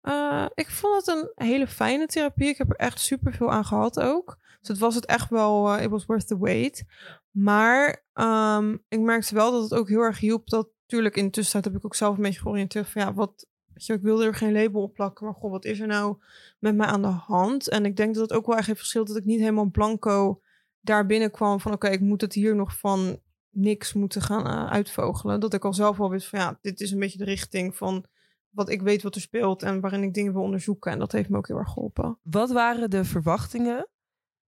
[0.01, 2.47] Eh, ik vond het een hele fijne therapie.
[2.47, 4.37] Ik heb er echt super veel aan gehad ook.
[4.59, 6.83] Dus het was het echt wel, eh, it was worth the wait.
[7.31, 10.49] Maar ehm, ik merkte wel dat het ook heel erg hielp.
[10.49, 13.47] Dat natuurlijk in de tussentijd heb ik ook zelf een beetje georiënteerd van ja, wat,
[13.79, 15.25] weet je, ik wilde er geen label op plakken.
[15.25, 16.17] Maar goh, wat is er nou
[16.59, 17.69] met mij aan de hand?
[17.69, 20.41] En ik denk dat het ook wel echt heeft verschilt dat ik niet helemaal blanco
[20.79, 25.39] daar binnenkwam van oké, ik moet het hier nog van niks moeten gaan eh, uitvogelen.
[25.39, 28.05] Dat ik al zelf wel wist van ja, dit is een beetje de richting van
[28.49, 30.91] wat ik weet wat er speelt en waarin ik dingen wil onderzoeken.
[30.91, 32.19] En dat heeft me ook heel erg geholpen.
[32.21, 33.87] Wat waren de verwachtingen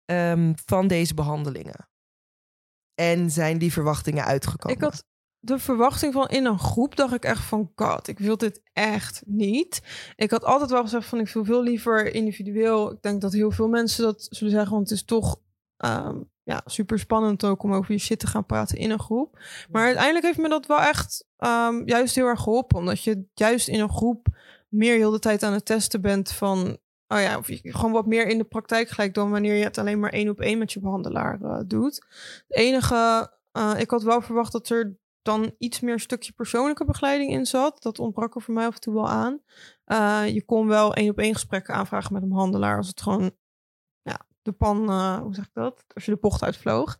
[0.04, 1.88] ehm, van deze behandelingen?
[2.94, 4.76] En zijn die verwachtingen uitgekomen?
[4.76, 5.04] Ik had
[5.44, 9.22] de verwachting van in een groep, dacht ik echt van god, ik wil dit echt
[9.26, 9.82] niet.
[10.16, 12.92] Ik had altijd wel gezegd van ik wil veel liever individueel.
[12.92, 15.40] Ik denk dat heel veel mensen dat zullen zeggen, want het is toch
[15.76, 19.38] ehm, ja, super spannend ook om over je shit te gaan praten in een groep.
[19.70, 23.68] Maar uiteindelijk heeft me dat wel echt ehm, juist heel erg geholpen, omdat je juist
[23.68, 24.26] in een groep
[24.68, 26.78] meer heel de tijd aan het testen bent van
[27.08, 29.78] Oh ja, of je gewoon wat meer in de praktijk gelijk dan wanneer je het
[29.78, 31.94] alleen maar één op één met je behandelaar eh, doet.
[32.48, 37.30] Het enige, eh, ik had wel verwacht dat er dan iets meer stukje persoonlijke begeleiding
[37.30, 37.82] in zat.
[37.82, 39.40] Dat ontbrak er voor mij af en toe wel aan.
[39.84, 43.30] Eh, je kon wel één op één gesprekken aanvragen met een behandelaar als het gewoon
[44.02, 45.84] ja, de pan, eh, hoe zeg ik dat?
[45.94, 46.98] Als je de pocht uitvloog.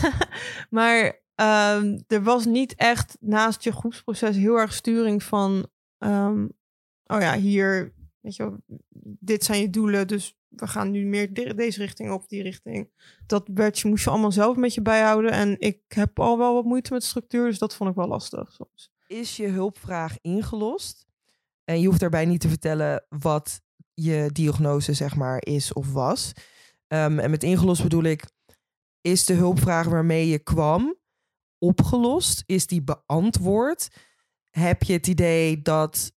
[0.70, 5.66] maar ehm, er was niet echt naast je groepsproces heel erg sturing van,
[5.98, 6.46] ehm,
[7.06, 7.94] oh ja, hier,
[8.26, 8.56] weet je,
[9.20, 12.90] dit zijn je doelen, dus we gaan nu meer de- deze richting of die richting.
[13.26, 15.30] Dat je moest je allemaal zelf met je bijhouden.
[15.30, 18.52] En ik heb al wel wat moeite met structuur, dus dat vond ik wel lastig
[18.52, 18.90] soms.
[19.06, 21.06] Is je hulpvraag ingelost?
[21.64, 23.60] En je hoeft daarbij niet te vertellen wat
[23.94, 26.32] je diagnose zeg maar is of was.
[26.86, 28.24] Ehm, en met ingelost bedoel ik,
[29.00, 30.96] is de hulpvraag waarmee je kwam
[31.58, 32.42] opgelost?
[32.46, 33.88] Is die beantwoord?
[34.50, 36.15] Heb je het idee dat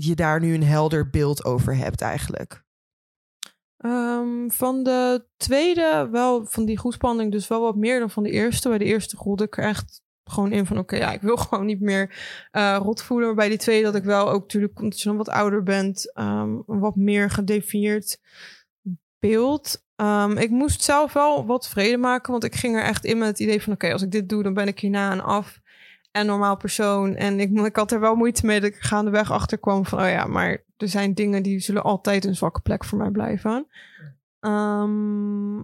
[0.00, 2.62] je daar nu een helder beeld over hebt eigenlijk?
[3.76, 8.30] Ehm, van de tweede, wel van die groepsbehandeling, dus wel wat meer dan van de
[8.30, 8.68] eerste.
[8.68, 11.66] Bij de eerste voelde ik er echt gewoon in van, oké, ja, ik wil gewoon
[11.66, 12.14] niet meer
[12.50, 13.26] eh, rot voelen.
[13.26, 16.10] Maar bij die tweede dat ik wel ook natuurlijk, omdat je dan wat ouder bent,
[16.14, 18.20] een wat meer gedefinieerd
[19.18, 19.86] beeld.
[19.96, 23.28] Ehm, ik moest zelf wel wat vrede maken, want ik ging er echt in met
[23.28, 25.60] het idee van, oké, als ik dit doe, dan ben ik hierna en af.
[26.10, 27.14] En normaal persoon.
[27.14, 30.08] En ik, ik had er wel moeite mee dat ik gaandeweg achter kwam van, oh
[30.08, 33.66] ja, maar er zijn dingen die zullen altijd een zwakke plek voor mij blijven.
[34.40, 35.62] Ehm,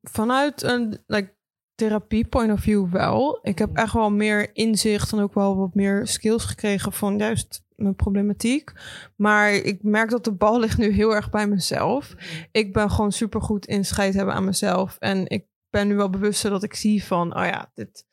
[0.00, 1.34] vanuit een like,
[1.74, 3.38] therapie point of view wel.
[3.42, 7.64] Ik heb echt wel meer inzicht en ook wel wat meer skills gekregen van juist
[7.76, 8.72] mijn problematiek.
[9.16, 12.14] Maar ik merk dat de bal ligt nu heel erg bij mezelf.
[12.52, 14.96] Ik ben gewoon super goed in scheid hebben aan mezelf.
[14.98, 18.06] En ik ben nu wel bewust dat ik zie van, oh ja, dit,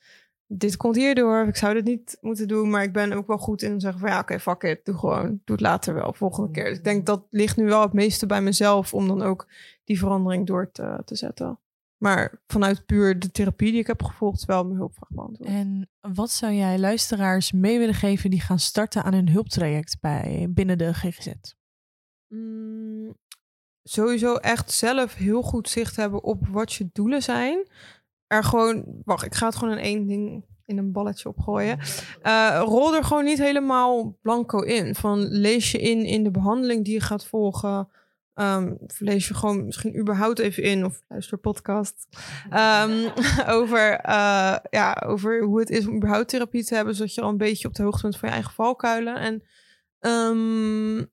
[0.51, 1.47] dit komt hierdoor.
[1.47, 2.69] Ik zou dit niet moeten doen.
[2.69, 4.85] Maar ik ben ook wel goed in zeggen van ja, oké, fuck it.
[4.85, 5.27] Doe gewoon.
[5.27, 6.63] Doe het later wel, volgende keer.
[6.63, 9.47] Dus ik denk dat ligt nu wel het meeste bij mezelf om dan ook
[9.83, 11.59] die verandering door te, te zetten.
[11.97, 15.49] Maar vanuit puur de therapie die ik heb gevolgd, wel mijn hulpvraag beantwoord.
[15.49, 20.47] En wat zou jij luisteraars mee willen geven die gaan starten aan hun hulptraject bij,
[20.49, 21.33] binnen de GGZ?
[22.27, 23.17] Mm,
[23.83, 27.67] sowieso echt zelf heel goed zicht hebben op wat je doelen zijn.
[28.29, 31.79] Er gewoon, wacht, ik ga het gewoon in één ding in een balletje opgooien.
[32.23, 34.95] Uh, rol er gewoon niet helemaal blanco in.
[34.95, 37.89] Van lees je in in de behandeling die je gaat volgen.
[38.35, 42.07] Um, lees je gewoon misschien überhaupt even in of luister podcast
[42.53, 43.11] um,
[43.59, 47.29] over, uh, ja, over hoe het is om überhaupt therapie te hebben, zodat je al
[47.29, 49.15] een beetje op de hoogte bent van je eigen valkuilen.
[49.15, 49.43] En
[50.11, 51.09] um,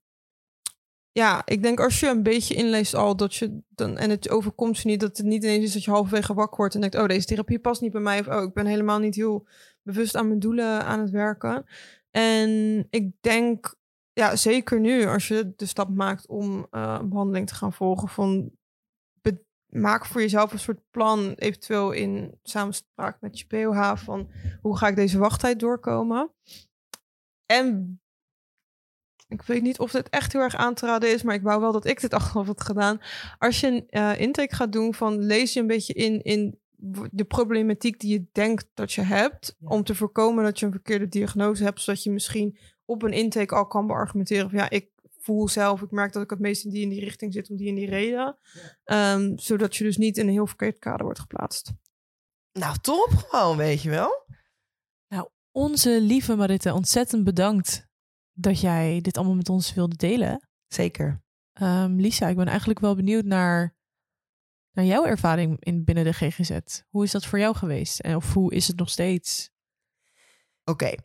[1.17, 4.77] ja, ik denk als je een beetje inleest al dat je dan en het overkomt
[4.77, 7.05] je niet dat het niet ineens is dat je halverwege wakker wordt en denkt, oh
[7.05, 9.47] deze therapie past niet bij mij of oh ik ben helemaal niet heel
[9.81, 11.65] bewust aan mijn doelen aan het werken.
[12.11, 13.75] En ik denk
[14.13, 18.51] ja, zeker nu als je de stap maakt om uh, behandeling te gaan volgen van
[19.67, 24.29] maak voor jezelf een soort plan, eventueel in samenspraak met je POH van
[24.61, 26.31] hoe ga ik deze wachttijd doorkomen.
[27.45, 27.99] En
[29.27, 31.61] ik weet niet of dit echt heel erg aan te raden is, maar ik wou
[31.61, 33.01] wel dat ik dit achteraf had gedaan.
[33.37, 36.59] Als je een uh, intake gaat doen van lees je een beetje in, in
[37.11, 41.07] de problematiek die je denkt dat je hebt, om te voorkomen dat je een verkeerde
[41.07, 45.47] diagnose hebt, zodat je misschien op een intake al kan beargumenteren van ja, ik voel
[45.47, 47.69] zelf, ik merk dat ik het meest in die in die richting zit om die
[47.69, 48.37] en die reden.
[48.85, 51.71] Um, zodat je dus niet in een heel verkeerd kader wordt geplaatst.
[52.51, 54.25] Nou, top gewoon, weet je wel.
[55.07, 57.86] Nou, onze lieve Maritte, ontzettend bedankt
[58.39, 60.49] dat jij dit allemaal met ons wilde delen.
[60.67, 61.23] Zeker.
[61.61, 63.75] Um, Lisa, ik ben eigenlijk wel benieuwd naar,
[64.71, 66.59] naar jouw ervaring in, binnen de GGZ.
[66.89, 67.99] Hoe is dat voor jou geweest?
[67.99, 69.49] En of hoe is het nog steeds?
[70.63, 70.95] Oké,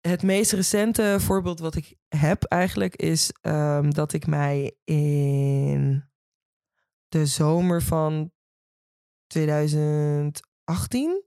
[0.00, 6.04] het meest recente voorbeeld wat ik heb eigenlijk is um, dat ik mij in
[7.08, 8.32] de zomer van
[9.26, 11.24] 2018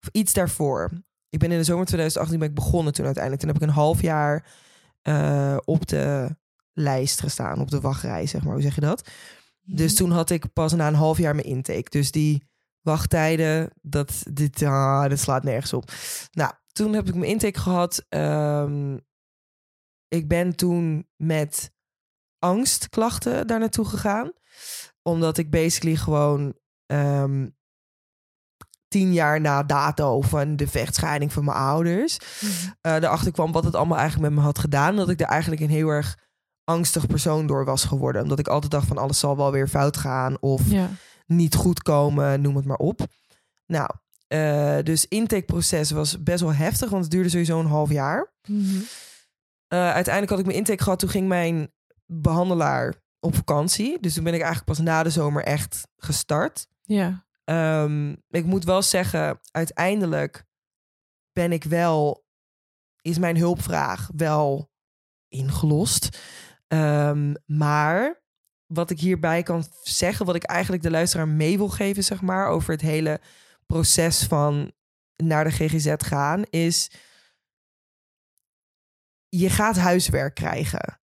[0.00, 1.06] of iets daarvoor.
[1.30, 3.42] Ik ben in de zomer 2018 ben ik begonnen toen uiteindelijk.
[3.42, 4.46] Toen heb ik een half jaar
[5.02, 6.36] uh, op de
[6.72, 8.52] lijst gestaan, op de wachtrij, zeg maar.
[8.52, 9.08] Hoe zeg je dat?
[9.62, 11.90] Dus toen had ik pas na een half jaar mijn intake.
[11.90, 12.48] Dus die
[12.80, 15.90] wachttijden, dat, dit, ah, dat slaat nergens op.
[16.30, 18.06] Nou, toen heb ik mijn intake gehad.
[18.08, 19.00] Um,
[20.08, 21.72] ik ben toen met
[22.38, 24.32] angstklachten daar naartoe gegaan.
[25.02, 26.54] Omdat ik basically gewoon
[26.86, 27.56] um,
[28.88, 32.18] tien jaar na dato van de vechtscheiding van mijn ouders...
[32.40, 32.92] Mm -hmm.
[32.92, 34.96] uh, erachter kwam wat het allemaal eigenlijk met me had gedaan.
[34.96, 36.16] Dat ik er eigenlijk een heel erg
[36.64, 38.22] angstig persoon door was geworden.
[38.22, 40.36] Omdat ik altijd dacht van alles zal wel weer fout gaan.
[40.40, 40.90] Of ja.
[41.26, 43.06] niet goed komen, noem het maar op.
[43.66, 43.90] Nou,
[44.28, 48.32] uh, dus intakeproces was best wel heftig, want het duurde sowieso een half jaar.
[48.48, 48.82] Mm -hmm.
[49.68, 50.98] uh, uiteindelijk had ik mijn intake gehad.
[50.98, 51.72] Toen ging mijn
[52.06, 54.00] behandelaar op vakantie.
[54.00, 56.66] Dus toen ben ik eigenlijk pas na de zomer echt gestart.
[56.82, 57.26] Ja.
[57.50, 60.44] Um, ik moet wel zeggen, uiteindelijk
[61.32, 62.26] ben ik wel,
[63.00, 64.70] is mijn hulpvraag wel
[65.28, 66.18] ingelost.
[66.68, 68.22] Um, maar
[68.66, 72.48] wat ik hierbij kan zeggen, wat ik eigenlijk de luisteraar mee wil geven, zeg maar,
[72.48, 73.20] over het hele
[73.66, 74.72] proces van
[75.16, 76.90] naar de GGZ gaan, is
[79.28, 81.00] je gaat huiswerk krijgen.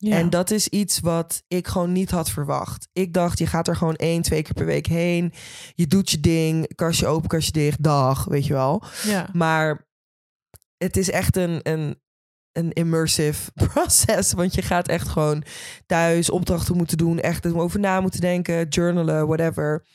[0.00, 0.16] Ja.
[0.16, 2.88] En dat is iets wat ik gewoon niet had verwacht.
[2.92, 5.32] Ik dacht, je gaat er gewoon één, twee keer per week heen.
[5.74, 8.82] Je doet je ding, kastje open, kastje dicht, dag, weet je wel.
[9.04, 9.28] Ja.
[9.32, 9.88] Maar
[10.76, 12.00] het is echt een, een,
[12.52, 14.32] een immersive proces.
[14.32, 15.44] Want je gaat echt gewoon
[15.86, 17.20] thuis opdrachten moeten doen.
[17.20, 19.86] Echt over na moeten denken, journalen, whatever.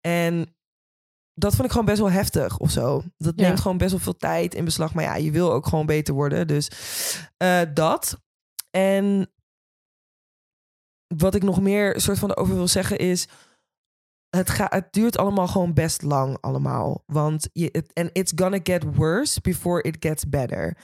[0.00, 0.56] En
[1.34, 3.02] dat vond ik gewoon best wel heftig of zo.
[3.16, 4.94] Dat neemt gewoon best wel veel tijd in beslag.
[4.94, 6.46] Maar ja, je wil ook gewoon beter worden.
[6.46, 6.70] Dus
[7.42, 8.20] uh, dat.
[8.70, 9.30] En
[11.06, 13.28] wat ik nog meer soort van over wil zeggen is...
[14.30, 17.02] Het, ga, het duurt allemaal gewoon best lang allemaal.
[17.06, 20.76] Want je, and it's gonna get worse before it gets better.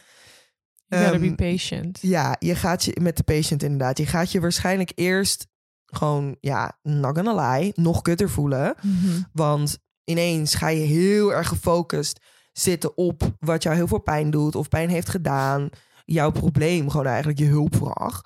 [0.86, 1.98] You gotta um, be patient.
[2.00, 3.98] Ja, je gaat je met de patient inderdaad.
[3.98, 5.46] Je gaat je waarschijnlijk eerst
[5.86, 8.74] gewoon, ja, not gonna lie, nog kutter voelen.
[8.80, 9.26] Mm -hmm.
[9.32, 12.20] Want ineens ga je heel erg gefocust
[12.52, 15.68] zitten op wat jou heel veel pijn doet of pijn heeft gedaan.
[16.04, 18.20] Jouw probleem, gewoon eigenlijk je hulpvraag.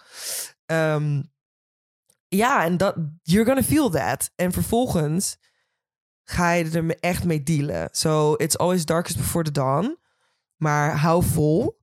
[0.66, 1.34] Um,
[2.28, 4.30] ja, en dat, you're gonna feel that.
[4.34, 5.36] En vervolgens
[6.24, 7.88] ga je er echt mee dealen.
[7.90, 9.98] So, it's always darkest before the dawn.
[10.56, 11.80] Maar hou vol.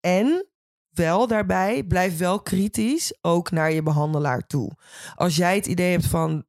[0.00, 0.46] En
[0.90, 4.70] wel daarbij, blijf wel kritisch ook naar je behandelaar toe.
[5.14, 6.44] Als jij het idee hebt van,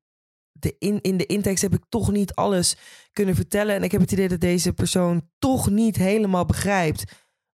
[0.52, 2.78] de in, in de intekst heb ik toch niet alles
[3.12, 3.76] kunnen vertellen.
[3.76, 7.04] En ik heb het idee dat deze persoon toch niet helemaal begrijpt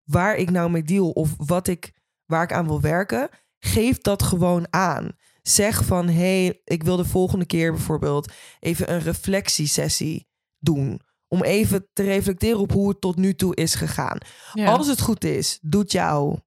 [0.04, 1.92] waar ik nou mee deal of wat ik,
[2.26, 3.30] waar ik aan wil werken.
[3.60, 5.12] Geef dat gewoon aan.
[5.48, 10.28] Zeg van, hé, hey, ik wil de volgende keer bijvoorbeeld even een reflectiesessie
[10.60, 11.02] doen.
[11.28, 14.18] Om even te reflecteren op hoe het tot nu toe is gegaan.
[14.54, 14.72] Ja.
[14.72, 16.46] Als het goed is, doet jouw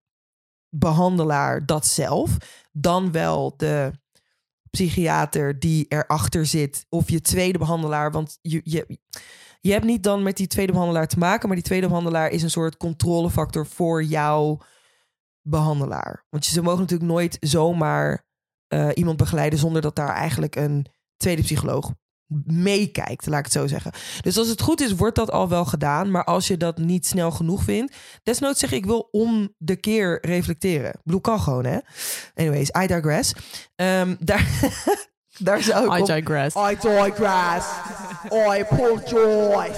[0.68, 2.36] behandelaar dat zelf.
[2.72, 3.92] Dan wel de
[4.70, 6.86] psychiater die erachter zit.
[6.88, 8.10] Of je tweede behandelaar.
[8.10, 8.98] Want je, je,
[9.60, 11.46] je hebt niet dan met die tweede behandelaar te maken.
[11.46, 14.60] Maar die tweede behandelaar is een soort controlefactor voor jouw
[15.42, 16.26] behandelaar.
[16.30, 18.28] Want ze mogen natuurlijk nooit zomaar
[18.70, 21.92] eh, iemand begeleiden zonder dat daar eigenlijk een tweede psycholoog
[22.44, 23.92] meekijkt, laat ik het zo zeggen.
[24.20, 26.10] Dus als het goed is, wordt dat al wel gedaan.
[26.10, 30.18] Maar als je dat niet snel genoeg vindt, desnoods zeg ik wil om de keer
[30.26, 30.90] reflecteren.
[30.90, 31.78] Ik bedoel, kan gewoon, hè?
[32.34, 33.34] Anyways, I digress.
[33.74, 34.46] Ehm, daar,
[35.38, 36.06] daar zou ik I op...
[36.06, 36.56] digress.
[36.56, 37.66] I digress.
[38.32, 39.70] I poor joy.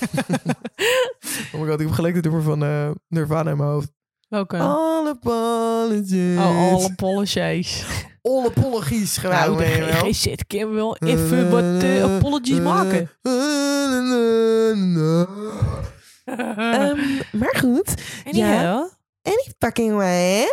[1.52, 3.92] oh my god, ik heb gelijk de nummer van eh, Nirvana in mijn hoofd.
[4.28, 4.56] Welke?
[4.56, 6.38] All apologies.
[6.38, 7.84] oh, all apologies.
[8.22, 9.46] All apologies gedaan.
[9.46, 9.76] Nou, weet
[10.22, 10.96] je de wel.
[10.96, 13.10] Even wat eh, apologies maken.
[16.24, 16.96] Ehm,
[17.32, 17.94] maar goed,
[18.26, 18.88] Anyhow.
[19.22, 20.44] any fucking way.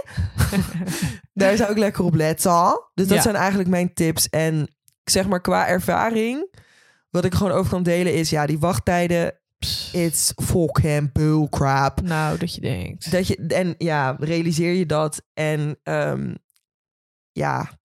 [1.34, 2.82] Daar zou ik lekker op letten.
[2.94, 3.22] Dus dat Ja.
[3.24, 4.30] zijn eigenlijk mijn tips.
[4.30, 4.68] En
[5.04, 6.56] zeg maar qua ervaring,
[7.10, 9.40] wat ik gewoon over kan delen is, ja, die wachttijden,
[9.92, 12.02] it's fucking bullcrap.
[12.02, 13.12] Nou, dat je denkt.
[13.12, 15.22] Dat je, en ja, realiseer je dat.
[15.34, 16.34] En ehm,
[17.38, 17.80] ja,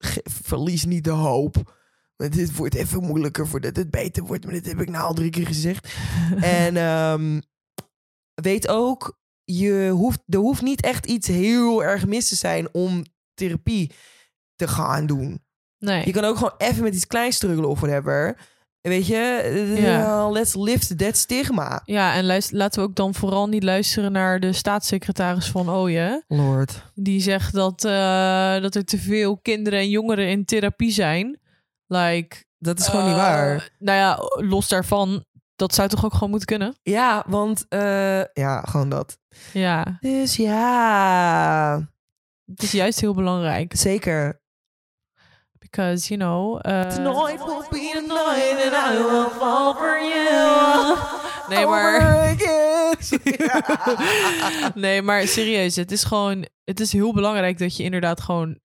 [0.45, 1.81] verlies niet de hoop.
[2.17, 4.45] Want dit wordt even moeilijker voordat het beter wordt.
[4.45, 5.95] Maar dit heb ik nou al drie keer gezegd.
[6.41, 7.41] en ehm,
[8.35, 13.05] weet ook, je hoeft, er hoeft niet echt iets heel erg mis te zijn om
[13.35, 13.93] therapie
[14.55, 15.45] te gaan doen.
[15.79, 16.07] Nee.
[16.07, 18.39] Je kan ook gewoon even met iets kleins struggelen of whatever.
[18.83, 20.29] Weet je, eh, Ja.
[20.31, 21.83] let's lift that stigma.
[21.85, 26.25] Ja, en luister, laten we ook dan vooral niet luisteren naar de staatssecretaris van Ooyen.
[26.29, 26.91] Lord.
[26.95, 31.41] Die zegt dat, eh, dat er te veel kinderen en jongeren in therapie zijn.
[31.87, 33.71] Like, Dat is gewoon niet eh, waar.
[33.79, 35.25] Nou ja, los daarvan,
[35.57, 36.75] dat zou toch ook gewoon moeten kunnen?
[36.83, 39.19] Ja, want eh, ja, gewoon dat.
[39.53, 41.89] Ja, Dus ja,
[42.47, 43.77] het is juist heel belangrijk.
[43.77, 44.41] zeker.
[45.73, 46.59] Because, you know...
[46.59, 50.97] eh, Tonight will be the night and I will fall for you.
[51.49, 52.37] Nee, maar...
[54.75, 58.59] Nee, maar serieus, het is gewoon, het is heel belangrijk dat je inderdaad gewoon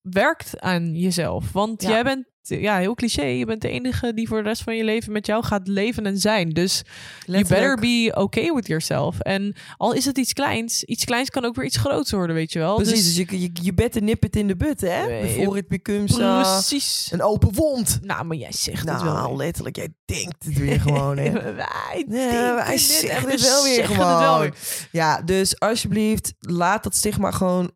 [0.00, 1.52] werkt aan jezelf.
[1.52, 1.88] Want Ja.
[1.88, 4.84] jij bent, ja, heel cliché, je bent de enige die voor de rest van je
[4.84, 6.50] leven met jou gaat leven en zijn.
[6.50, 6.82] Dus
[7.26, 9.18] you better be okay with yourself.
[9.20, 12.52] En al is het iets kleins, iets kleins kan ook weer iets groots worden, weet
[12.52, 12.74] je wel.
[12.76, 15.06] Precies, Dus, dus je, je, je better nip in de but, hè?
[15.06, 17.08] Nee, Before it becomes uh, precies.
[17.12, 17.98] een open wond.
[18.02, 19.12] Nou, maar jij zegt het wel.
[19.12, 21.32] Nou, letterlijk, jij denkt het weer gewoon, hè?
[21.54, 24.40] wij Ja, wij zeggen en het we wel weer zeggen het wel gewoon.
[24.40, 24.54] weer.
[24.92, 27.70] Ja, dus alsjeblieft, laat dat stigma gewoon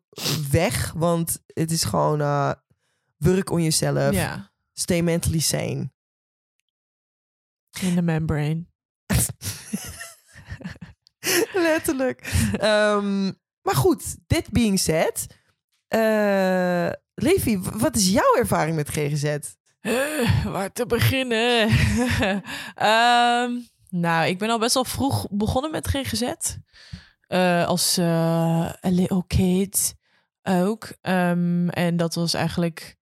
[0.51, 0.93] weg.
[0.95, 2.51] Want het is gewoon uh,
[3.17, 4.13] work on yourself.
[4.13, 4.46] Ja,
[4.79, 5.91] Stay mentally sane.
[7.81, 8.65] in de membrane.
[11.53, 12.21] Letterlijk.
[12.57, 13.25] Ehm,
[13.61, 15.25] maar goed, dit being said.
[15.87, 19.37] eh Levi, wat is jouw ervaring met GGZ?
[19.79, 21.67] Eh, waar te beginnen?
[22.75, 23.51] Ehm,
[23.89, 26.33] nou, ik ben al best wel vroeg begonnen met GGZ.
[27.27, 29.95] Eh, als a little kid
[30.43, 30.93] ook.
[31.01, 32.96] Ehm, en dat was eigenlijk,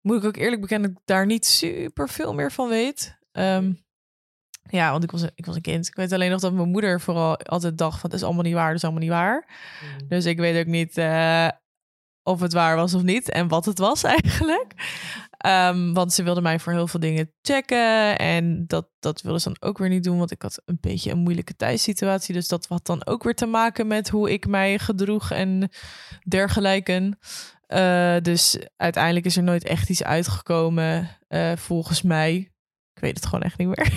[0.00, 3.18] moet ik ook eerlijk bekennen, dat ik daar niet super veel meer van weet.
[3.32, 3.72] Ehm,
[4.70, 5.86] ja, want ik was, ik was een kind.
[5.86, 8.10] Ik weet alleen nog dat mijn moeder vooral altijd dacht van...
[8.10, 9.48] het is allemaal niet waar, het is allemaal niet waar.
[10.08, 11.48] Dus ik weet ook niet eh,
[12.22, 14.74] of het waar was of niet en wat het was eigenlijk.
[15.38, 18.18] Ehm, want ze wilde mij voor heel veel dingen checken.
[18.18, 21.10] En dat, dat wilde ze dan ook weer niet doen, want ik had een beetje
[21.10, 22.34] een moeilijke thuissituatie.
[22.34, 25.70] Dus dat had dan ook weer te maken met hoe ik mij gedroeg en
[26.28, 27.16] dergelijke.
[27.68, 32.34] Eh, dus uiteindelijk is er nooit echt iets uitgekomen, eh, volgens mij.
[32.94, 33.92] Ik weet het gewoon echt niet meer.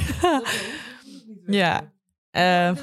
[1.62, 1.92] ja.
[2.32, 2.76] Eh,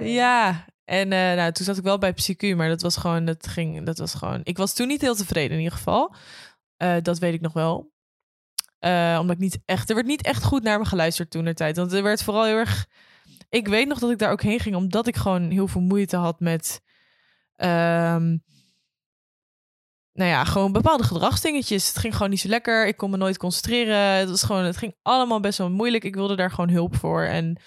[0.00, 3.46] ja, en eh, nou, toen zat ik wel bij PsyQ, maar dat was gewoon, dat
[3.46, 4.40] ging, dat was gewoon.
[4.42, 6.14] Ik was toen niet heel tevreden in ieder geval.
[7.02, 7.92] Dat weet ik nog wel.
[9.20, 11.76] Omdat ik niet echt, er werd niet echt goed naar me geluisterd toen de tijd.
[11.76, 12.86] Want er werd vooral heel erg.
[13.48, 16.16] Ik weet nog dat ik daar ook heen ging, omdat ik gewoon heel veel moeite
[16.16, 16.80] had met.
[17.56, 18.36] ehm,
[20.12, 21.86] nou ja, gewoon bepaalde gedragsdingetjes.
[21.88, 22.86] Het ging gewoon niet zo lekker.
[22.86, 23.96] Ik kon me nooit concentreren.
[23.98, 26.04] Het, was gewoon, het ging allemaal best wel moeilijk.
[26.04, 27.22] Ik wilde daar gewoon hulp voor.
[27.22, 27.60] En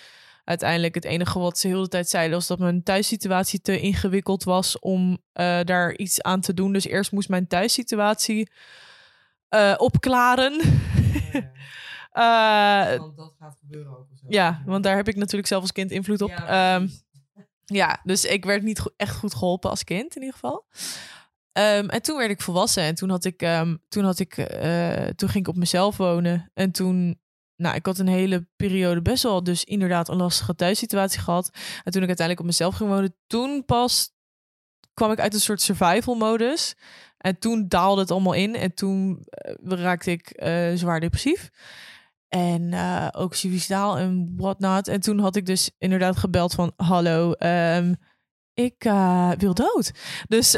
[0.43, 2.37] uiteindelijk het enige wat ze heel de tijd zeiden...
[2.37, 6.73] was dat mijn thuissituatie te ingewikkeld was om eh, daar iets aan te doen.
[6.73, 8.49] Dus eerst moest mijn thuissituatie
[9.49, 10.61] eh, opklaren.
[12.11, 14.07] Eh, Want dat gaat gebeuren ook.
[14.15, 14.25] zo.
[14.29, 16.29] ja, want daar heb ik natuurlijk zelf als kind invloed op.
[16.29, 16.87] Ja, Ehm,
[17.65, 20.65] ja, dus ik werd niet go- echt goed geholpen als kind in ieder geval.
[21.55, 25.07] Ehm, en toen werd ik volwassen en toen had ik, ehm, toen had ik, eh,
[25.07, 26.51] toen ging ik op mezelf wonen.
[26.53, 27.19] En toen,
[27.55, 31.49] nou, ik had een hele periode best wel dus inderdaad een lastige thuissituatie gehad.
[31.83, 34.13] En toen ik uiteindelijk op mezelf ging wonen, toen pas
[34.93, 36.75] kwam ik uit een soort survival modus.
[37.17, 41.49] En toen daalde het allemaal in en toen eh, raakte ik eh, zwaar depressief.
[42.27, 44.87] En eh, ook suicidaal en whatnot.
[44.87, 46.73] En toen had ik dus inderdaad gebeld van...
[46.75, 47.93] Hallo, ehm,
[48.53, 48.83] ik
[49.37, 49.91] wil dood.
[50.27, 50.55] Dus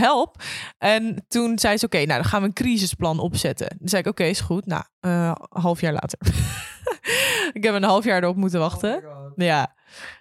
[0.00, 0.42] help.
[0.78, 1.84] En toen zei ze...
[1.84, 3.68] Oké, nou dan gaan we een crisisplan opzetten.
[3.78, 4.08] Toen zei ik...
[4.08, 4.66] Oké, is goed.
[4.66, 6.18] Nou, een half jaar later.
[7.52, 8.96] ik heb een half jaar erop moeten wachten.
[8.96, 9.32] Oh.
[9.34, 9.74] Ja.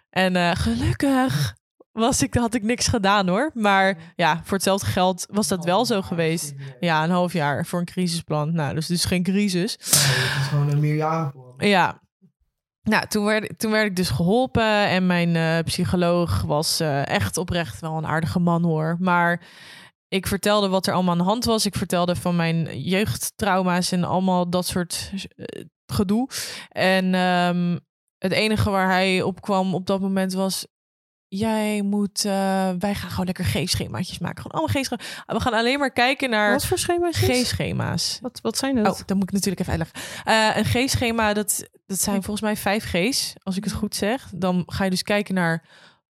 [0.10, 1.58] En eh, gelukkig
[1.92, 3.52] was ik, had ik niks gedaan hoor.
[3.54, 6.54] Maar ja, voor hetzelfde geld was dat wel zo geweest.
[6.80, 8.54] Ja, een half jaar voor een crisisplan.
[8.54, 9.78] Nou, dus dus geen crisis.
[9.78, 11.54] Nee, het is gewoon een meerjarenplan.
[11.58, 12.02] Ja.
[12.90, 17.38] Nou, toen werd, toen werd ik dus geholpen en mijn eh, psycholoog was eh, echt
[17.38, 18.98] oprecht wel een aardige man hoor.
[19.00, 19.42] Maar
[20.08, 21.66] ik vertelde wat er allemaal aan de hand was.
[21.66, 26.30] Ik vertelde van mijn jeugdtrauma's en allemaal dat soort eh, gedoe.
[26.70, 27.78] En ehm,
[28.18, 30.66] het enige waar hij op kwam op dat moment was...
[31.28, 32.22] Jij moet...
[32.80, 34.42] wij gaan gewoon lekker G-schemaatjes maken.
[34.42, 35.24] Gewoon allemaal G-schema's.
[35.26, 37.18] We gaan alleen maar kijken naar Wat voor schema's?
[37.18, 38.20] G-schema's.
[38.22, 39.00] Wat, wat zijn dat?
[39.00, 40.58] Oh, dan moet ik natuurlijk even uitleggen.
[40.58, 44.30] Een G-schema, dat, dat zijn volgens mij vijf G's, als ik het goed zeg.
[44.36, 45.68] Dan ga je dus kijken naar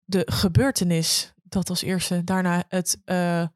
[0.03, 1.33] de gebeurtenis.
[1.43, 2.23] Dat als eerste.
[2.23, 3.47] Daarna het eh,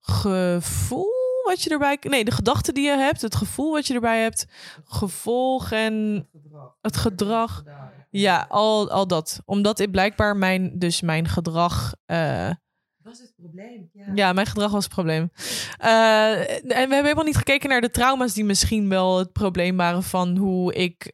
[0.00, 1.10] gevoel
[1.44, 1.98] wat je erbij...
[2.00, 3.20] Nee, de gedachte die je hebt.
[3.20, 4.46] Het gevoel wat je erbij hebt.
[4.84, 6.28] Gevolg en
[6.80, 7.62] het gedrag.
[8.10, 9.40] Ja, al, al dat.
[9.44, 11.94] Omdat ik blijkbaar mijn, dus mijn gedrag...
[12.06, 12.50] eh,
[13.12, 13.90] is het probleem.
[13.92, 14.12] Ja.
[14.14, 15.30] ja, mijn gedrag was het probleem.
[15.78, 19.76] Eh, en we hebben helemaal niet gekeken naar de trauma's die misschien wel het probleem
[19.76, 21.12] waren van hoe ik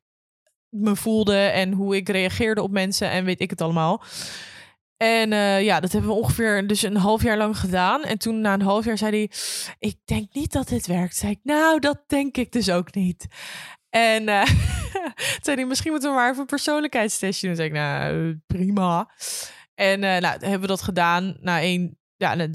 [0.81, 4.03] me voelde en hoe ik reageerde op mensen en weet ik het allemaal.
[4.97, 8.03] En eh, ja, dat hebben we ongeveer dus een half jaar lang gedaan.
[8.03, 9.31] En toen na een half jaar zei hij,
[9.79, 11.16] ik denk niet dat dit werkt.
[11.16, 13.26] Zei ik, nou, dat denk ik dus ook niet.
[13.91, 14.57] En toen
[15.45, 17.57] zei hij, misschien moeten we maar even een persoonlijkheidstestje doen.
[17.57, 19.11] Zei ik, nou, prima.
[19.74, 21.37] En eh, nou, hebben we dat gedaan.
[21.41, 22.49] Na één, ja, nou,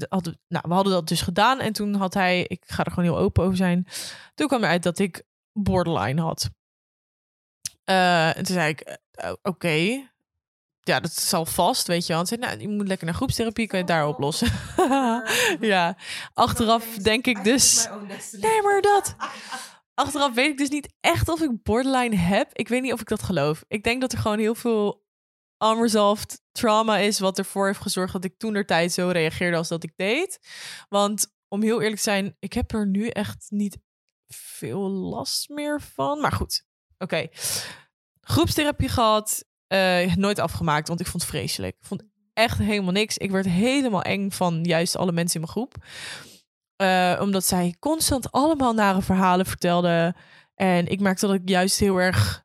[0.48, 1.60] we hadden dat dus gedaan.
[1.60, 3.86] En toen had hij, ik ga er gewoon heel open over zijn.
[4.34, 5.22] Toen kwam eruit dat ik
[5.52, 6.50] borderline had.
[7.84, 10.08] Eh, en toen zei ik, eh, oké.
[10.80, 12.20] Ja, dat zal vast, weet je wel.
[12.20, 14.52] En zei, nou, je moet lekker naar groepstherapie, kan je het daar oplossen.
[15.74, 15.96] ja,
[16.32, 17.88] achteraf denk ik dus...
[18.32, 19.16] Nee, maar dat.
[19.94, 22.50] Achteraf weet ik dus niet echt of ik borderline heb.
[22.52, 23.64] Ik weet niet of ik dat geloof.
[23.68, 25.04] Ik denk dat er gewoon heel veel
[25.58, 27.18] unresolved trauma is...
[27.18, 30.38] wat ervoor heeft gezorgd dat ik toen tijd zo reageerde als dat ik deed.
[30.88, 33.78] Want om heel eerlijk te zijn, ik heb er nu echt niet
[34.26, 36.20] veel last meer van.
[36.20, 36.64] Maar goed,
[36.98, 37.26] oké.
[38.20, 41.76] Groepstherapie gehad, eh, nooit afgemaakt, want ik vond het vreselijk.
[41.80, 43.18] Ik vond echt helemaal niks.
[43.18, 45.74] Ik werd helemaal eng van juist alle mensen in mijn groep.
[46.76, 50.16] Eh, omdat zij constant allemaal nare verhalen vertelden.
[50.54, 52.44] En ik merkte dat ik juist heel erg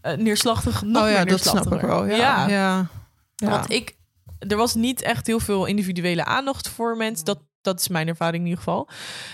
[0.00, 2.04] eh, neerslachtig, nog oh ja, dat snap ik wel.
[2.04, 2.18] werd.
[2.18, 2.88] Ja, ja.
[3.36, 3.48] ja.
[3.48, 3.96] Want ik,
[4.38, 7.24] er was niet echt heel veel individuele aandacht voor mensen.
[7.24, 8.88] Dat, dat is mijn ervaring in ieder geval.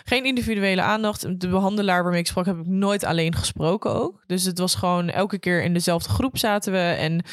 [0.04, 1.40] Geen individuele aandacht.
[1.40, 4.22] De behandelaar waarmee ik sprak, heb ik nooit alleen gesproken ook.
[4.26, 6.78] Dus het was gewoon elke keer in dezelfde groep zaten we.
[6.78, 7.24] En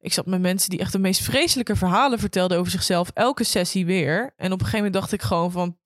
[0.00, 3.10] ik zat met mensen die echt de meest vreselijke verhalen vertelden over zichzelf.
[3.14, 4.32] Elke sessie weer.
[4.36, 5.76] En op een gegeven moment dacht ik gewoon van...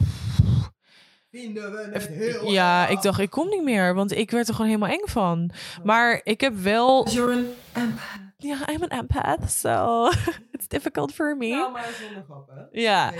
[1.31, 3.95] Vinden we het heel Ja, ik dacht, ik kom niet meer.
[3.95, 5.51] Want ik werd er gewoon helemaal eng van.
[5.85, 7.09] Maar ik heb wel...
[7.09, 8.25] You're an empath.
[8.39, 10.07] Ja, I'm an empath, so
[10.55, 11.49] it's difficult for me.
[11.49, 12.69] Nou, maar zonder grappen.
[12.73, 13.13] Ja.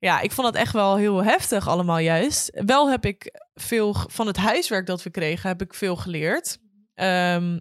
[0.00, 2.50] Ja, ik vond dat echt wel heel heftig allemaal juist.
[2.64, 6.58] Wel heb ik veel van het huiswerk dat we kregen, heb ik veel geleerd.
[6.94, 7.58] Ehm,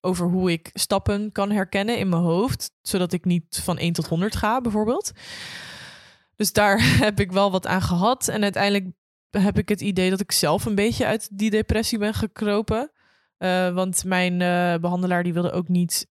[0.00, 2.70] over hoe ik stappen kan herkennen in mijn hoofd.
[2.82, 5.12] Zodat ik niet van 1 tot 100 ga, bijvoorbeeld.
[6.36, 8.28] Dus daar heb ik wel wat aan gehad.
[8.28, 8.86] En uiteindelijk
[9.30, 12.90] heb ik het idee dat ik zelf een beetje uit die depressie ben gekropen.
[13.36, 16.06] Eh, want mijn eh, behandelaar die wilde ook niet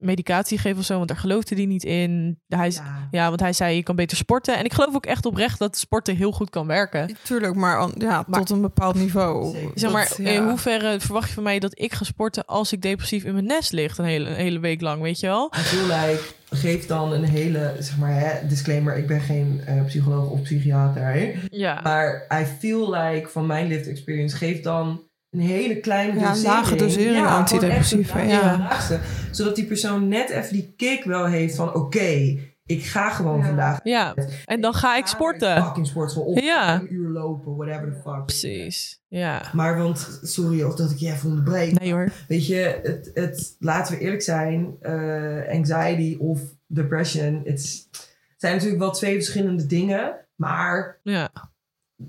[0.00, 2.38] medicatie geven of zo, want daar geloofde hij niet in.
[2.48, 3.08] Hij, ja.
[3.10, 4.58] ja, want hij zei je kan beter sporten.
[4.58, 7.16] En ik geloof ook echt oprecht dat sporten heel goed kan werken.
[7.22, 9.56] Tuurlijk, maar, ja, Maar- tot een bepaald niveau.
[9.74, 12.82] Zeg maar, Dat, in hoeverre verwacht je van mij dat ik ga sporten als ik
[12.82, 15.52] depressief in mijn nest lig een hele, een hele week lang, weet je wel?
[15.56, 16.20] I feel like,
[16.50, 21.02] geef dan een hele, zeg maar, hè, disclaimer, ik ben geen eh, psycholoog of psychiater.
[21.02, 21.34] Hè?
[21.50, 21.80] Ja.
[21.82, 26.44] Maar I feel like, van mijn lived experience, geef dan een hele kleine Ja, dosering.
[26.54, 28.58] lage dosering gewoon antidepressiva, ja.
[28.58, 29.00] laagste,
[29.30, 33.80] zodat die persoon net even die kick wel heeft van, oké, ik ga gewoon vandaag.
[33.82, 34.14] Ja,
[34.44, 35.62] en dan ga ik sporten.
[35.64, 36.74] Fucking sportschool of Ja.
[36.80, 38.24] een uur lopen, whatever the fuck.
[38.24, 39.02] Precies.
[39.08, 39.42] Ja.
[39.52, 41.78] Maar want, sorry of dat ik je even onderbreek.
[41.80, 42.12] Nee hoor.
[42.28, 47.88] Weet je, het, het, laten we eerlijk zijn, eh, anxiety of depression, het
[48.36, 50.16] zijn natuurlijk wel twee verschillende dingen.
[50.36, 51.30] Maar Ja.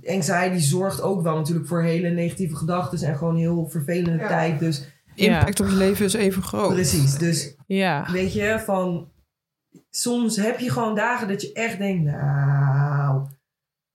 [0.08, 4.28] Anxiety zorgt ook wel natuurlijk voor hele negatieve gedachten en gewoon heel vervelende Ja.
[4.28, 4.60] tijd.
[4.60, 6.74] Dus Impact op je leven is even groot.
[6.74, 8.12] precies, dus Ja.
[8.12, 9.10] weet je, van
[9.90, 13.28] soms heb je gewoon dagen dat je echt denkt, nou,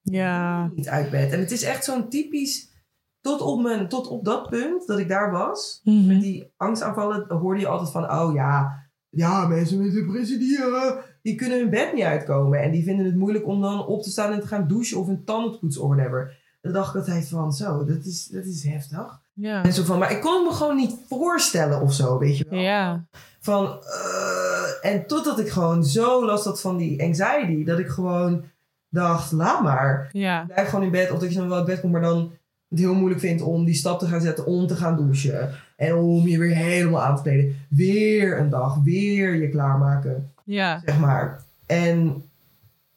[0.02, 0.70] Ja.
[0.74, 1.32] niet uit bed.
[1.32, 2.74] En het is echt zo'n typisch,
[3.20, 6.06] tot op, mijn, tot op dat punt dat ik daar was, Mhm.
[6.06, 10.96] met die angstaanvallen hoorde je altijd van, oh ja, ja, mensen met depressie, die, eh,
[11.26, 12.62] die kunnen hun bed niet uitkomen.
[12.62, 15.08] En die vinden het moeilijk om dan op te staan en te gaan douchen of
[15.08, 16.36] een tanden te poetsen of whatever.
[16.60, 19.20] Dan dacht ik altijd van, zo, dat is, dat is heftig.
[19.32, 19.64] Ja.
[19.64, 22.46] En zo van, maar ik kon het me gewoon niet voorstellen of zo, weet je
[22.50, 22.58] wel.
[22.58, 23.06] Ja.
[23.40, 28.44] Van, eh, en totdat ik gewoon zo last had van die anxiety, dat ik gewoon
[28.88, 30.08] dacht, laat maar.
[30.12, 30.44] Ja.
[30.44, 32.32] Blijf gewoon in bed, of dat je dan wel uit bed komt, maar dan
[32.68, 35.50] het heel moeilijk vindt om die stap te gaan zetten om te gaan douchen.
[35.76, 37.56] En om je weer helemaal aan te kleden.
[37.68, 40.82] Weer een dag, weer je klaarmaken, Ja.
[40.84, 41.44] zeg maar.
[41.66, 42.30] En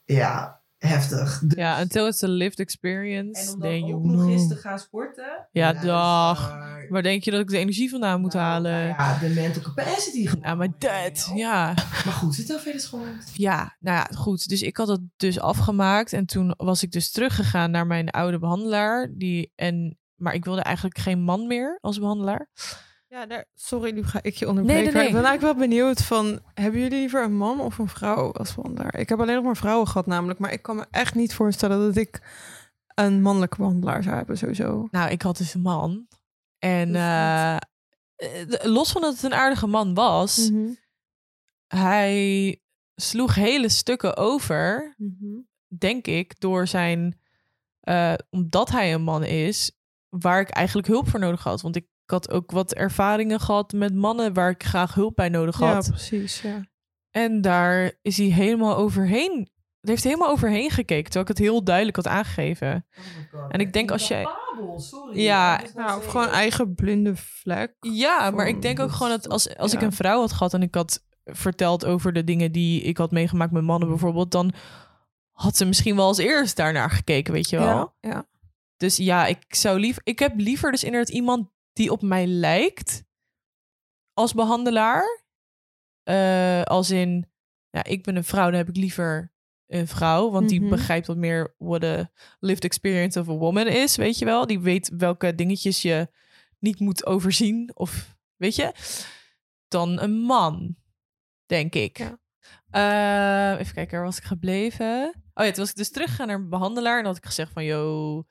[0.04, 1.38] ja, heftig.
[1.38, 4.56] Dus- Ja, until it's a lived en experience, om then dan ook nog eens te
[4.56, 5.48] gaan sporten.
[5.52, 6.58] Ja, dag.
[6.88, 8.72] Waar denk je dat ik de energie vandaan moet nou, halen?
[8.72, 10.44] nou ja, de mental capacity gewoon.
[10.44, 11.66] Ja, maar dat, ja.
[12.04, 13.20] Maar goed, zit er verder gewoon.
[13.34, 14.48] Ja, nou ja, goed.
[14.48, 16.12] Dus ik had het dus afgemaakt.
[16.12, 19.10] En toen was ik dus teruggegaan naar mijn oude behandelaar.
[19.14, 22.48] Die, en, maar ik wilde eigenlijk geen man meer als behandelaar.
[23.10, 24.82] Ja, daar, sorry, nu ga ik je onderbreken.
[24.82, 25.10] Nee, nee, maar nee.
[25.10, 26.40] Ik ben eigenlijk wel benieuwd van...
[26.54, 28.94] Hebben jullie liever een man of een vrouw als behandelaar?
[28.96, 30.38] Ik heb alleen nog maar vrouwen gehad namelijk.
[30.38, 32.20] Maar ik kan me echt niet voorstellen dat ik
[32.94, 34.88] een mannelijke behandelaar zou hebben sowieso.
[34.90, 36.06] Nou, ik had dus een man.
[36.58, 37.56] En eh,
[38.62, 40.68] los van dat het een aardige man was, Mhm.
[41.66, 42.60] hij
[42.94, 45.38] sloeg hele stukken over, Mhm.
[45.78, 47.20] denk ik, door zijn,
[47.80, 49.72] eh, omdat hij een man is,
[50.08, 51.60] waar ik eigenlijk hulp voor nodig had.
[51.60, 55.58] Want ik had ook wat ervaringen gehad met mannen waar ik graag hulp bij nodig
[55.60, 55.88] Ja, had.
[55.88, 56.40] precies.
[56.40, 56.68] Ja.
[57.10, 59.48] En daar is hij helemaal overheen.
[59.80, 62.86] Hij heeft helemaal overheen gekeken, terwijl ik het heel duidelijk had aangegeven.
[63.48, 64.26] En ik denk als jij-
[64.76, 65.20] sorry.
[65.20, 65.60] Ja.
[65.74, 67.74] Nou, of gewoon eigen blinde vlek.
[67.80, 69.86] Ja, maar ik denk ook gewoon dat als, als ik ja.
[69.86, 73.52] een vrouw had gehad en ik had verteld over de dingen die ik had meegemaakt
[73.52, 74.52] met mannen bijvoorbeeld, dan
[75.30, 77.66] had ze misschien wel als eerst daarnaar gekeken, weet je wel.
[78.00, 78.28] Ja, ja.
[78.76, 83.04] Dus ja, ik zou liever, ik heb liever dus inderdaad iemand die op mij lijkt
[84.14, 85.24] als behandelaar.
[86.02, 87.30] Eh, als in,
[87.70, 89.32] ja, ik ben een vrouw, dan heb ik liever
[89.66, 90.70] een vrouw, want die Mhm.
[90.70, 92.10] begrijpt wat meer what a
[92.40, 94.46] lived experience of a woman is, weet je wel.
[94.46, 96.08] Die weet welke dingetjes je
[96.58, 98.72] niet moet overzien of, weet je,
[99.68, 100.76] dan een man,
[101.46, 101.98] denk ik.
[101.98, 102.18] Ja.
[102.70, 105.14] Eh, even kijken, waar was ik gebleven?
[105.34, 107.64] Oh ja, toen was ik dus teruggegaan naar mijn behandelaar en had ik gezegd van,
[107.64, 108.24] yo,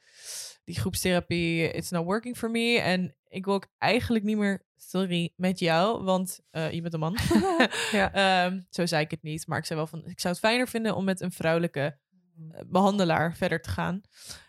[0.64, 2.80] die groepstherapie, it's not working for me.
[2.80, 7.00] En ik wil ook eigenlijk niet meer, sorry, met jou, want eh, je bent een
[7.00, 7.18] man.
[7.92, 8.14] Ja.
[8.46, 10.68] Ehm, zo zei ik het niet, maar ik zei wel van, ik zou het fijner
[10.68, 12.00] vinden om met een vrouwelijke
[12.52, 14.02] eh, behandelaar verder te gaan.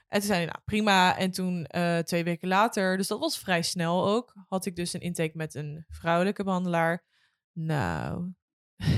[0.08, 1.16] En toen zei hij, nou prima.
[1.16, 4.92] En toen eh, twee weken later, dus dat was vrij snel ook, had ik dus
[4.92, 7.04] een intake met een vrouwelijke behandelaar.
[7.52, 8.32] Nou.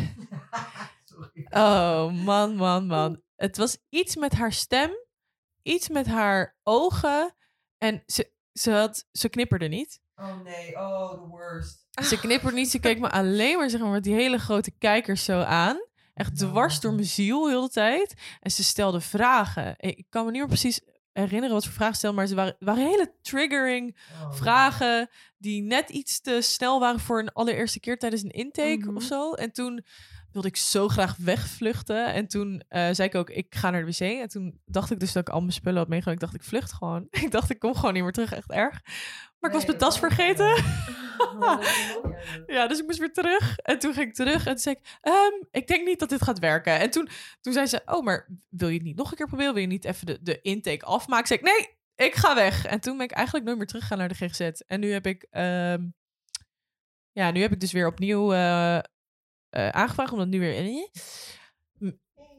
[1.51, 3.23] Oh, man, man, man.
[3.37, 4.91] Het was iets met haar stem,
[5.63, 7.35] iets met haar ogen.
[7.79, 10.01] En ze, ze, had, ze knipperde niet.
[10.17, 11.87] Oh nee, oh, the worst.
[12.03, 12.71] Ze knipperde niet.
[12.71, 15.77] Ze keek me alleen maar, zeg maar met die hele grote kijkers zo aan.
[16.15, 18.15] Echt dwars door mijn ziel heel de tijd.
[18.41, 19.75] En ze stelde vragen.
[19.79, 20.81] Ik kan me niet meer precies
[21.13, 22.17] herinneren wat voor vragen stelde.
[22.17, 24.33] Maar ze waren, waren hele triggering Oh.
[24.33, 28.97] vragen die net iets te snel waren voor een allereerste keer tijdens een intake Mhm.
[28.97, 29.33] of zo.
[29.33, 29.85] En toen
[30.33, 32.13] wilde ik zo graag wegvluchten.
[32.13, 34.01] En toen eh, zei ik ook, ik ga naar de wc.
[34.01, 36.23] En toen dacht ik dus dat ik al mijn spullen had meegenomen.
[36.23, 37.07] Ik dacht, ik vlucht gewoon.
[37.25, 38.33] ik dacht, ik kom gewoon niet meer terug.
[38.33, 38.81] Echt erg.
[39.39, 40.55] Maar ik was mijn tas vergeten.
[42.47, 43.57] Ja, dus ik moest weer terug.
[43.59, 46.23] En toen ging ik terug en toen zei ik, "Ehm, ik denk niet dat dit
[46.23, 46.79] gaat werken.
[46.79, 47.09] En toen,
[47.41, 49.53] toen zei ze, oh, maar wil je het niet nog een keer proberen?
[49.53, 51.27] Wil je niet even de, de intake afmaken?
[51.27, 52.67] Zei ik, nee, ik ga weg.
[52.67, 54.41] En toen ben ik eigenlijk nooit meer teruggegaan naar de GGZ.
[54.67, 55.87] En nu heb ik, ehm,
[57.13, 58.79] ja, nu heb ik dus weer opnieuw eh,
[59.53, 60.89] eh, aangevraagd, omdat nu weer...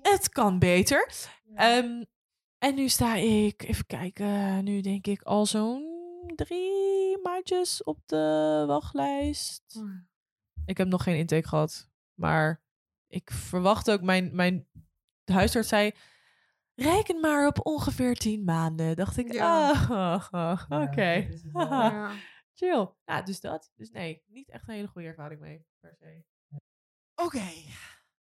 [0.01, 1.11] Het kan beter.
[1.55, 2.03] Ehm,
[2.57, 5.91] en nu sta ik, even kijken, nu denk ik al zo'n
[6.35, 9.83] drie maandjes op de wachtlijst.
[10.65, 12.63] Ik heb nog geen intake gehad, maar
[13.07, 14.67] ik verwacht ook, mijn, mijn
[15.25, 15.91] huisarts zei,
[16.75, 18.95] reken maar op ongeveer tien maanden.
[18.95, 19.71] Dacht ik, Ja.
[19.89, 21.27] ah, oké.
[21.53, 22.11] Ja.
[22.53, 22.89] Chill.
[23.05, 23.71] Ja, dus dat.
[23.75, 26.23] Dus nee, niet echt een hele goede ervaring mee, per se.
[27.23, 27.51] Oké,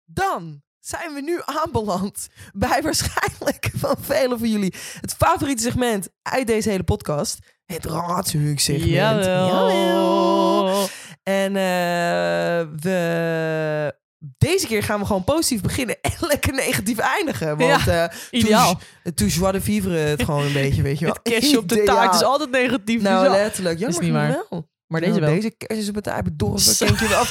[0.04, 6.46] dan zijn we nu aanbeland bij waarschijnlijk van velen van jullie het favoriete segment uit
[6.46, 7.38] deze hele podcast.
[7.64, 9.24] Het raadshoek-segment.
[9.24, 10.88] Jawel.
[11.22, 13.98] En eh, we...
[14.38, 17.56] Deze keer gaan we gewoon positief beginnen en lekker negatief eindigen.
[17.56, 18.80] Want eh Ideaal.
[19.02, 21.14] Toen, toen joie de vivre het gewoon een beetje, weet je wel.
[21.14, 21.96] Het kerstje op de Ideaal.
[21.96, 23.02] taart is altijd negatief.
[23.02, 23.42] Nou, dus ja.
[23.42, 23.78] letterlijk.
[23.78, 24.44] Ja, is maar niet waar.
[24.50, 24.68] wel.
[24.86, 25.34] Maar deze Nou, wel.
[25.34, 26.86] Deze kerst is op het taart bedorven.
[26.86, 27.24] Denk je wel.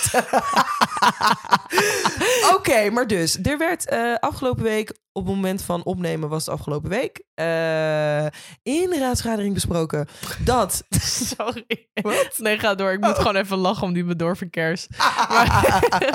[2.56, 3.38] Oké, maar dus.
[3.44, 8.26] Er werd eh, afgelopen week, op het moment van opnemen was het afgelopen week, eh,
[8.64, 10.08] in de raadsvergadering besproken
[10.44, 10.84] dat...
[11.38, 11.90] Sorry.
[12.38, 12.92] Nee, ga door.
[12.92, 14.88] Ik moet gewoon even lachen om die bedorven kers.
[15.30, 15.48] Maar,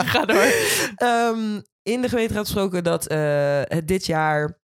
[0.07, 0.53] ga door.
[0.97, 4.63] Ehm, in de gemeenteraad besproken dat eh, het dit jaar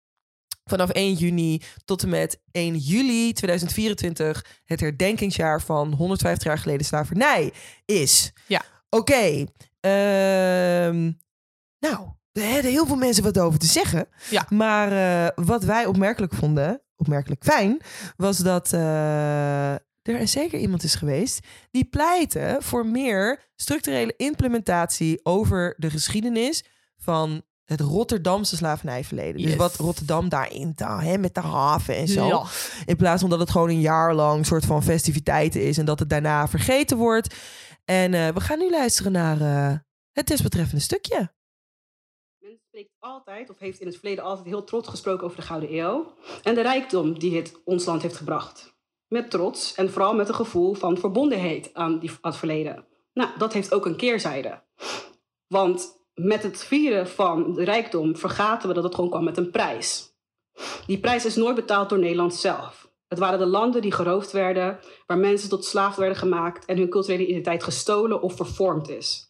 [0.64, 6.86] vanaf 1 juni tot en met 1 juli 2024 het herdenkingsjaar van 150 jaar geleden
[6.86, 7.54] slavernij
[7.86, 8.32] is.
[8.48, 8.62] Ja.
[8.90, 9.46] Oké.
[11.80, 14.08] Nou, er hadden heel veel mensen wat over te zeggen.
[14.30, 14.46] Ja.
[14.50, 17.82] Maar eh, wat wij opmerkelijk vonden, opmerkelijk fijn,
[18.16, 19.72] was dat eh,
[20.02, 26.64] er zeker iemand is geweest die pleitte voor meer structurele implementatie over de geschiedenis
[26.98, 29.42] van het Rotterdamse slavernijverleden.
[29.42, 32.28] Dus wat Rotterdam daarin taal, hè, met de haven en zo.
[32.28, 32.44] Ja.
[32.86, 36.00] In plaats van dat het gewoon een jaar lang soort van festiviteiten is en dat
[36.00, 37.36] het daarna vergeten wordt.
[37.90, 39.78] En eh, we gaan nu luisteren naar eh,
[40.12, 41.34] het desbetreffende stukje.
[42.38, 45.74] Men spreekt altijd, of heeft in het verleden altijd heel trots gesproken over de Gouden
[45.74, 46.14] Eeuw.
[46.44, 48.76] En de rijkdom die het ons land heeft gebracht.
[49.08, 52.88] Met trots en vooral met een gevoel van verbondenheid aan, die, aan het verleden.
[53.14, 54.64] Nou, dat heeft ook een keerzijde.
[55.48, 59.52] Want met het vieren van de rijkdom vergaten we dat het gewoon kwam met een
[59.52, 60.16] prijs.
[60.86, 62.87] Die prijs is nooit betaald door Nederland zelf.
[63.08, 66.90] Het waren de landen die geroofd werden, waar mensen tot slaaf werden gemaakt en hun
[66.90, 69.28] culturele identiteit gestolen of vervormd is.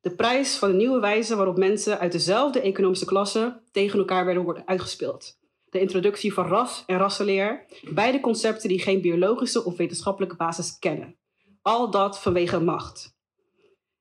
[0.00, 4.42] De prijs van de nieuwe wijze waarop mensen uit dezelfde economische klasse tegen elkaar werden
[4.42, 5.38] worden uitgespeeld.
[5.70, 11.16] De introductie van ras en rassenleer, beide concepten die geen biologische of wetenschappelijke basis kennen.
[11.62, 13.16] Al dat vanwege macht.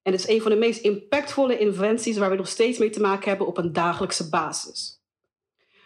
[0.02, 3.02] En het is een van de meest impactvolle inventies waar we nog steeds mee te
[3.02, 5.03] maken hebben op een dagelijkse basis.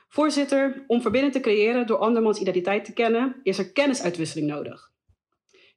[0.07, 4.91] Voorzitter, om verbinding te creëren door andermans identiteit te kennen, is er kennisuitwisseling nodig.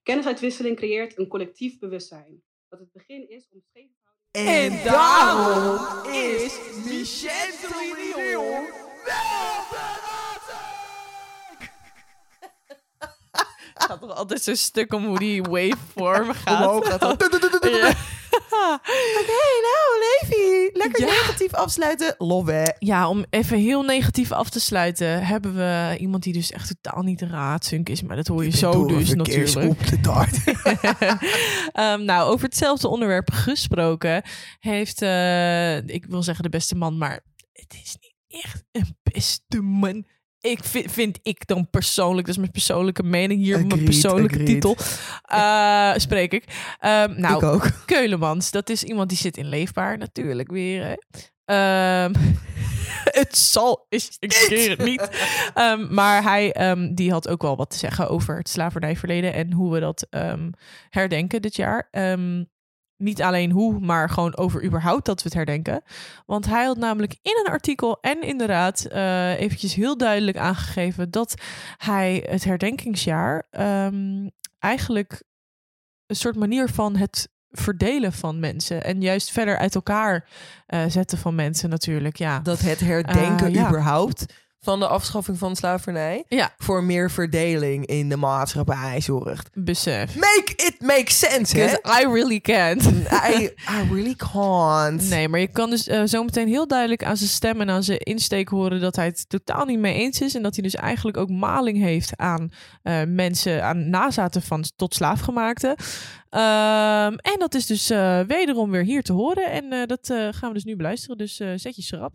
[0.03, 2.43] Kennisuitwisseling creëert een collectief bewustzijn.
[2.69, 3.91] Dat het begin is om scheef
[4.31, 8.65] En daarom is Michel Trillion
[13.75, 16.67] Het gaat toch altijd zo'n stuk om hoe die waveform gaat.
[16.67, 17.03] Omhoog gaat
[19.21, 20.71] Oké, nou, Levi.
[20.73, 21.07] Lekker Ja.
[21.07, 22.15] negatief afsluiten.
[22.19, 22.77] Love.
[22.79, 27.03] Ja, om even heel negatief af te sluiten, hebben we iemand die dus echt totaal
[27.03, 28.03] niet raadsunk is.
[28.03, 29.71] Maar dat hoor je zo dus natuurlijk.
[29.71, 30.37] op de taart.
[31.73, 34.23] Ehm, nou, over hetzelfde onderwerp gesproken
[34.59, 37.21] heeft, eh, ik wil zeggen de beste man, maar
[37.53, 40.05] het is niet echt een beste man.
[40.41, 44.47] Ik vind, vind ik dan persoonlijk, dat is mijn persoonlijke mening hier, mijn persoonlijke agreed.
[44.47, 44.77] titel,
[45.23, 46.45] eh, spreek ik.
[46.79, 47.71] Ehm, nou, Ik ook.
[47.87, 50.85] Keulemans, dat is iemand die zit in Leefbaar natuurlijk weer.
[50.85, 50.95] Hè.
[51.45, 52.15] Ehm,
[53.21, 55.09] het zal is een keer het niet.
[55.55, 59.73] Ehm, maar hij die had ook wel wat te zeggen over het slavernijverleden en hoe
[59.73, 60.07] we dat
[60.89, 61.89] herdenken dit jaar.
[63.01, 65.83] Niet alleen hoe, maar gewoon over überhaupt dat we het herdenken.
[66.27, 70.37] Want hij had namelijk in een artikel en in de raad eh, eventjes heel duidelijk
[70.37, 71.35] aangegeven dat
[71.77, 74.29] hij het herdenkingsjaar ehm,
[74.59, 75.23] eigenlijk
[76.07, 80.29] een soort manier van het verdelen van mensen en juist verder uit elkaar
[80.67, 82.17] eh, zetten van mensen natuurlijk.
[82.17, 83.69] Ja, Dat het herdenken Eh, ja.
[83.69, 84.27] überhaupt
[84.63, 89.51] van de afschaffing van slavernij ja voor meer verdeling in de maatschappij zorgt.
[89.55, 90.15] besef.
[90.15, 91.67] Make it make sense, hè?
[92.03, 92.85] I really can't.
[93.29, 95.09] I, I really can't.
[95.09, 97.83] Nee, maar je kan dus eh, zo meteen heel duidelijk aan zijn stem en aan
[97.83, 100.35] zijn insteek horen dat hij het totaal niet mee eens is.
[100.35, 102.53] En dat hij dus eigenlijk ook maling heeft aan
[102.83, 105.77] eh, mensen, aan nazaten van tot slaafgemaakte.
[106.31, 109.51] Ehm, en dat is dus eh, wederom weer hier te horen.
[109.51, 111.19] En dat gaan we dus nu beluisteren.
[111.19, 112.13] Dus zet je schrap.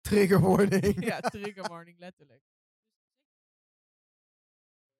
[0.00, 1.04] Trigger warning.
[1.04, 2.42] Ja, trigger warning, letterlijk.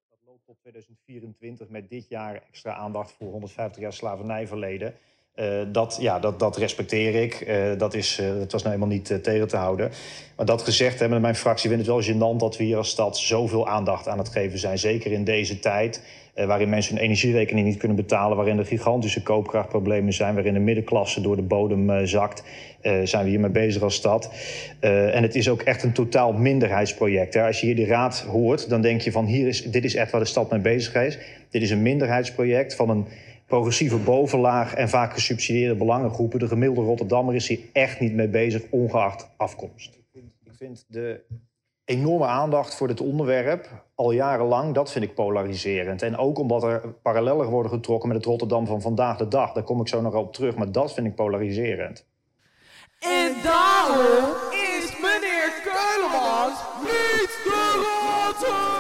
[0.09, 4.94] Dat loopt tot 2024 met dit jaar extra aandacht voor 150 jaar slavernijverleden.
[5.38, 7.34] Eh, dat, ja, dat, dat respecteer ik.
[7.34, 9.90] Eh, dat, is, eh, dat was nou helemaal niet eh, tegen te houden.
[10.36, 13.18] Maar dat gezegd hebben, mijn fractie vindt het wel gênant dat we hier als stad
[13.18, 14.78] zoveel aandacht aan het geven zijn.
[14.78, 19.22] Zeker in deze tijd, eh, waarin mensen hun energierekening niet kunnen betalen, waarin er gigantische
[19.22, 22.43] koopkrachtproblemen zijn, waarin de middenklasse door de bodem eh, zakt.
[22.80, 24.32] eh, zijn we hiermee bezig als stad.
[24.80, 27.34] Eh, en het is ook echt een totaal minderheidsproject.
[27.34, 27.47] Hè.
[27.47, 30.11] Als je hier de raad hoort, dan denk je van hier is, dit is echt
[30.11, 31.18] waar de stad mee bezig is.
[31.51, 33.07] Dit is een minderheidsproject van een
[33.47, 36.39] progressieve bovenlaag en vaak gesubsidieerde belangengroepen.
[36.39, 39.99] De gemiddelde Rotterdammer is hier echt niet mee bezig, ongeacht afkomst.
[40.45, 41.20] Ik vind de
[41.89, 46.03] enorme aandacht voor dit onderwerp al jarenlang, dat vind ik polariserend.
[46.03, 49.53] En ook omdat er parallellen worden getrokken met het Rotterdam van vandaag de dag.
[49.53, 52.07] Daar kom ik zo nog op terug, maar dat vind ik polariserend.
[52.99, 58.76] En daarom is meneer Keulemans niet gelaten!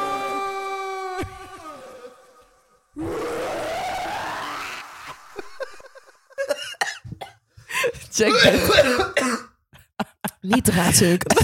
[8.10, 9.48] Check that.
[10.40, 11.36] Niet te raadsukken.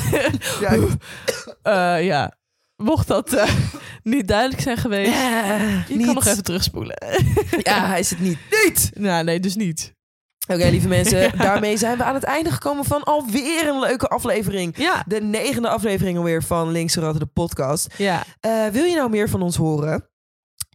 [1.64, 2.32] Eh, ja,
[2.76, 3.54] mocht dat eh,
[4.02, 6.04] niet duidelijk zijn geweest, Eh, je niet.
[6.06, 6.96] kan nog even terugspoelen.
[7.62, 8.38] Ja, hij is het niet.
[8.64, 8.90] Niet!
[8.94, 9.92] nou, nee, dus niet.
[10.48, 11.32] Oké, lieve mensen.
[11.38, 14.76] Daarmee zijn we aan het einde gekomen van alweer een leuke aflevering.
[14.78, 17.94] Ja, De negende aflevering alweer van Links Ratten, de podcast.
[17.96, 18.22] ja.
[18.40, 20.08] Eh, wil je nou meer van ons horen?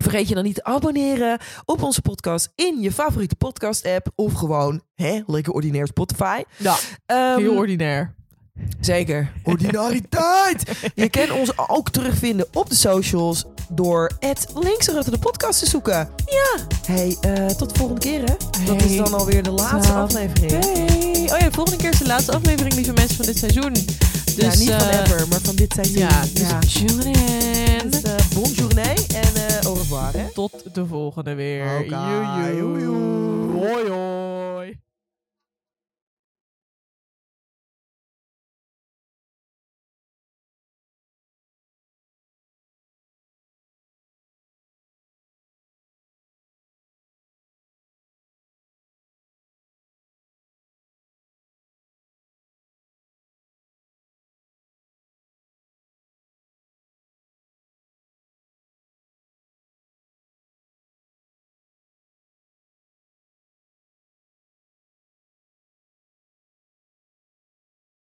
[0.02, 4.08] Vergeet je dan niet te abonneren op onze podcast in je favoriete podcast app.
[4.16, 6.42] Of gewoon, hè, lekker ordinair Spotify.
[6.58, 6.76] ja
[7.06, 8.16] Ehm, heel ordinair.
[8.80, 9.32] Zeker.
[9.44, 10.64] Ordinariteit.
[10.96, 14.48] je kan ons ook terugvinden op de socials door het
[15.10, 16.10] de podcast te zoeken.
[16.26, 16.58] Ja.
[16.86, 18.34] Hey, eh, tot de volgende keer hè.
[18.66, 20.52] Dat is dan alweer de laatste tot- aflevering.
[20.52, 21.22] Hey.
[21.32, 23.74] Oh ja, de volgende keer is de laatste aflevering, lieve mensen, van dit seizoen.
[23.74, 25.98] Dus, ja, niet van eh, ever, maar van dit seizoen.
[25.98, 26.60] Ja, dus Ja.
[26.60, 30.26] Dus, eh, bon journée en eh, au revoir hè.
[30.34, 31.86] Tot de volgende weer.
[31.86, 32.56] Joejoe.
[32.58, 33.52] joejoe.
[33.52, 34.80] Hoi, hoi.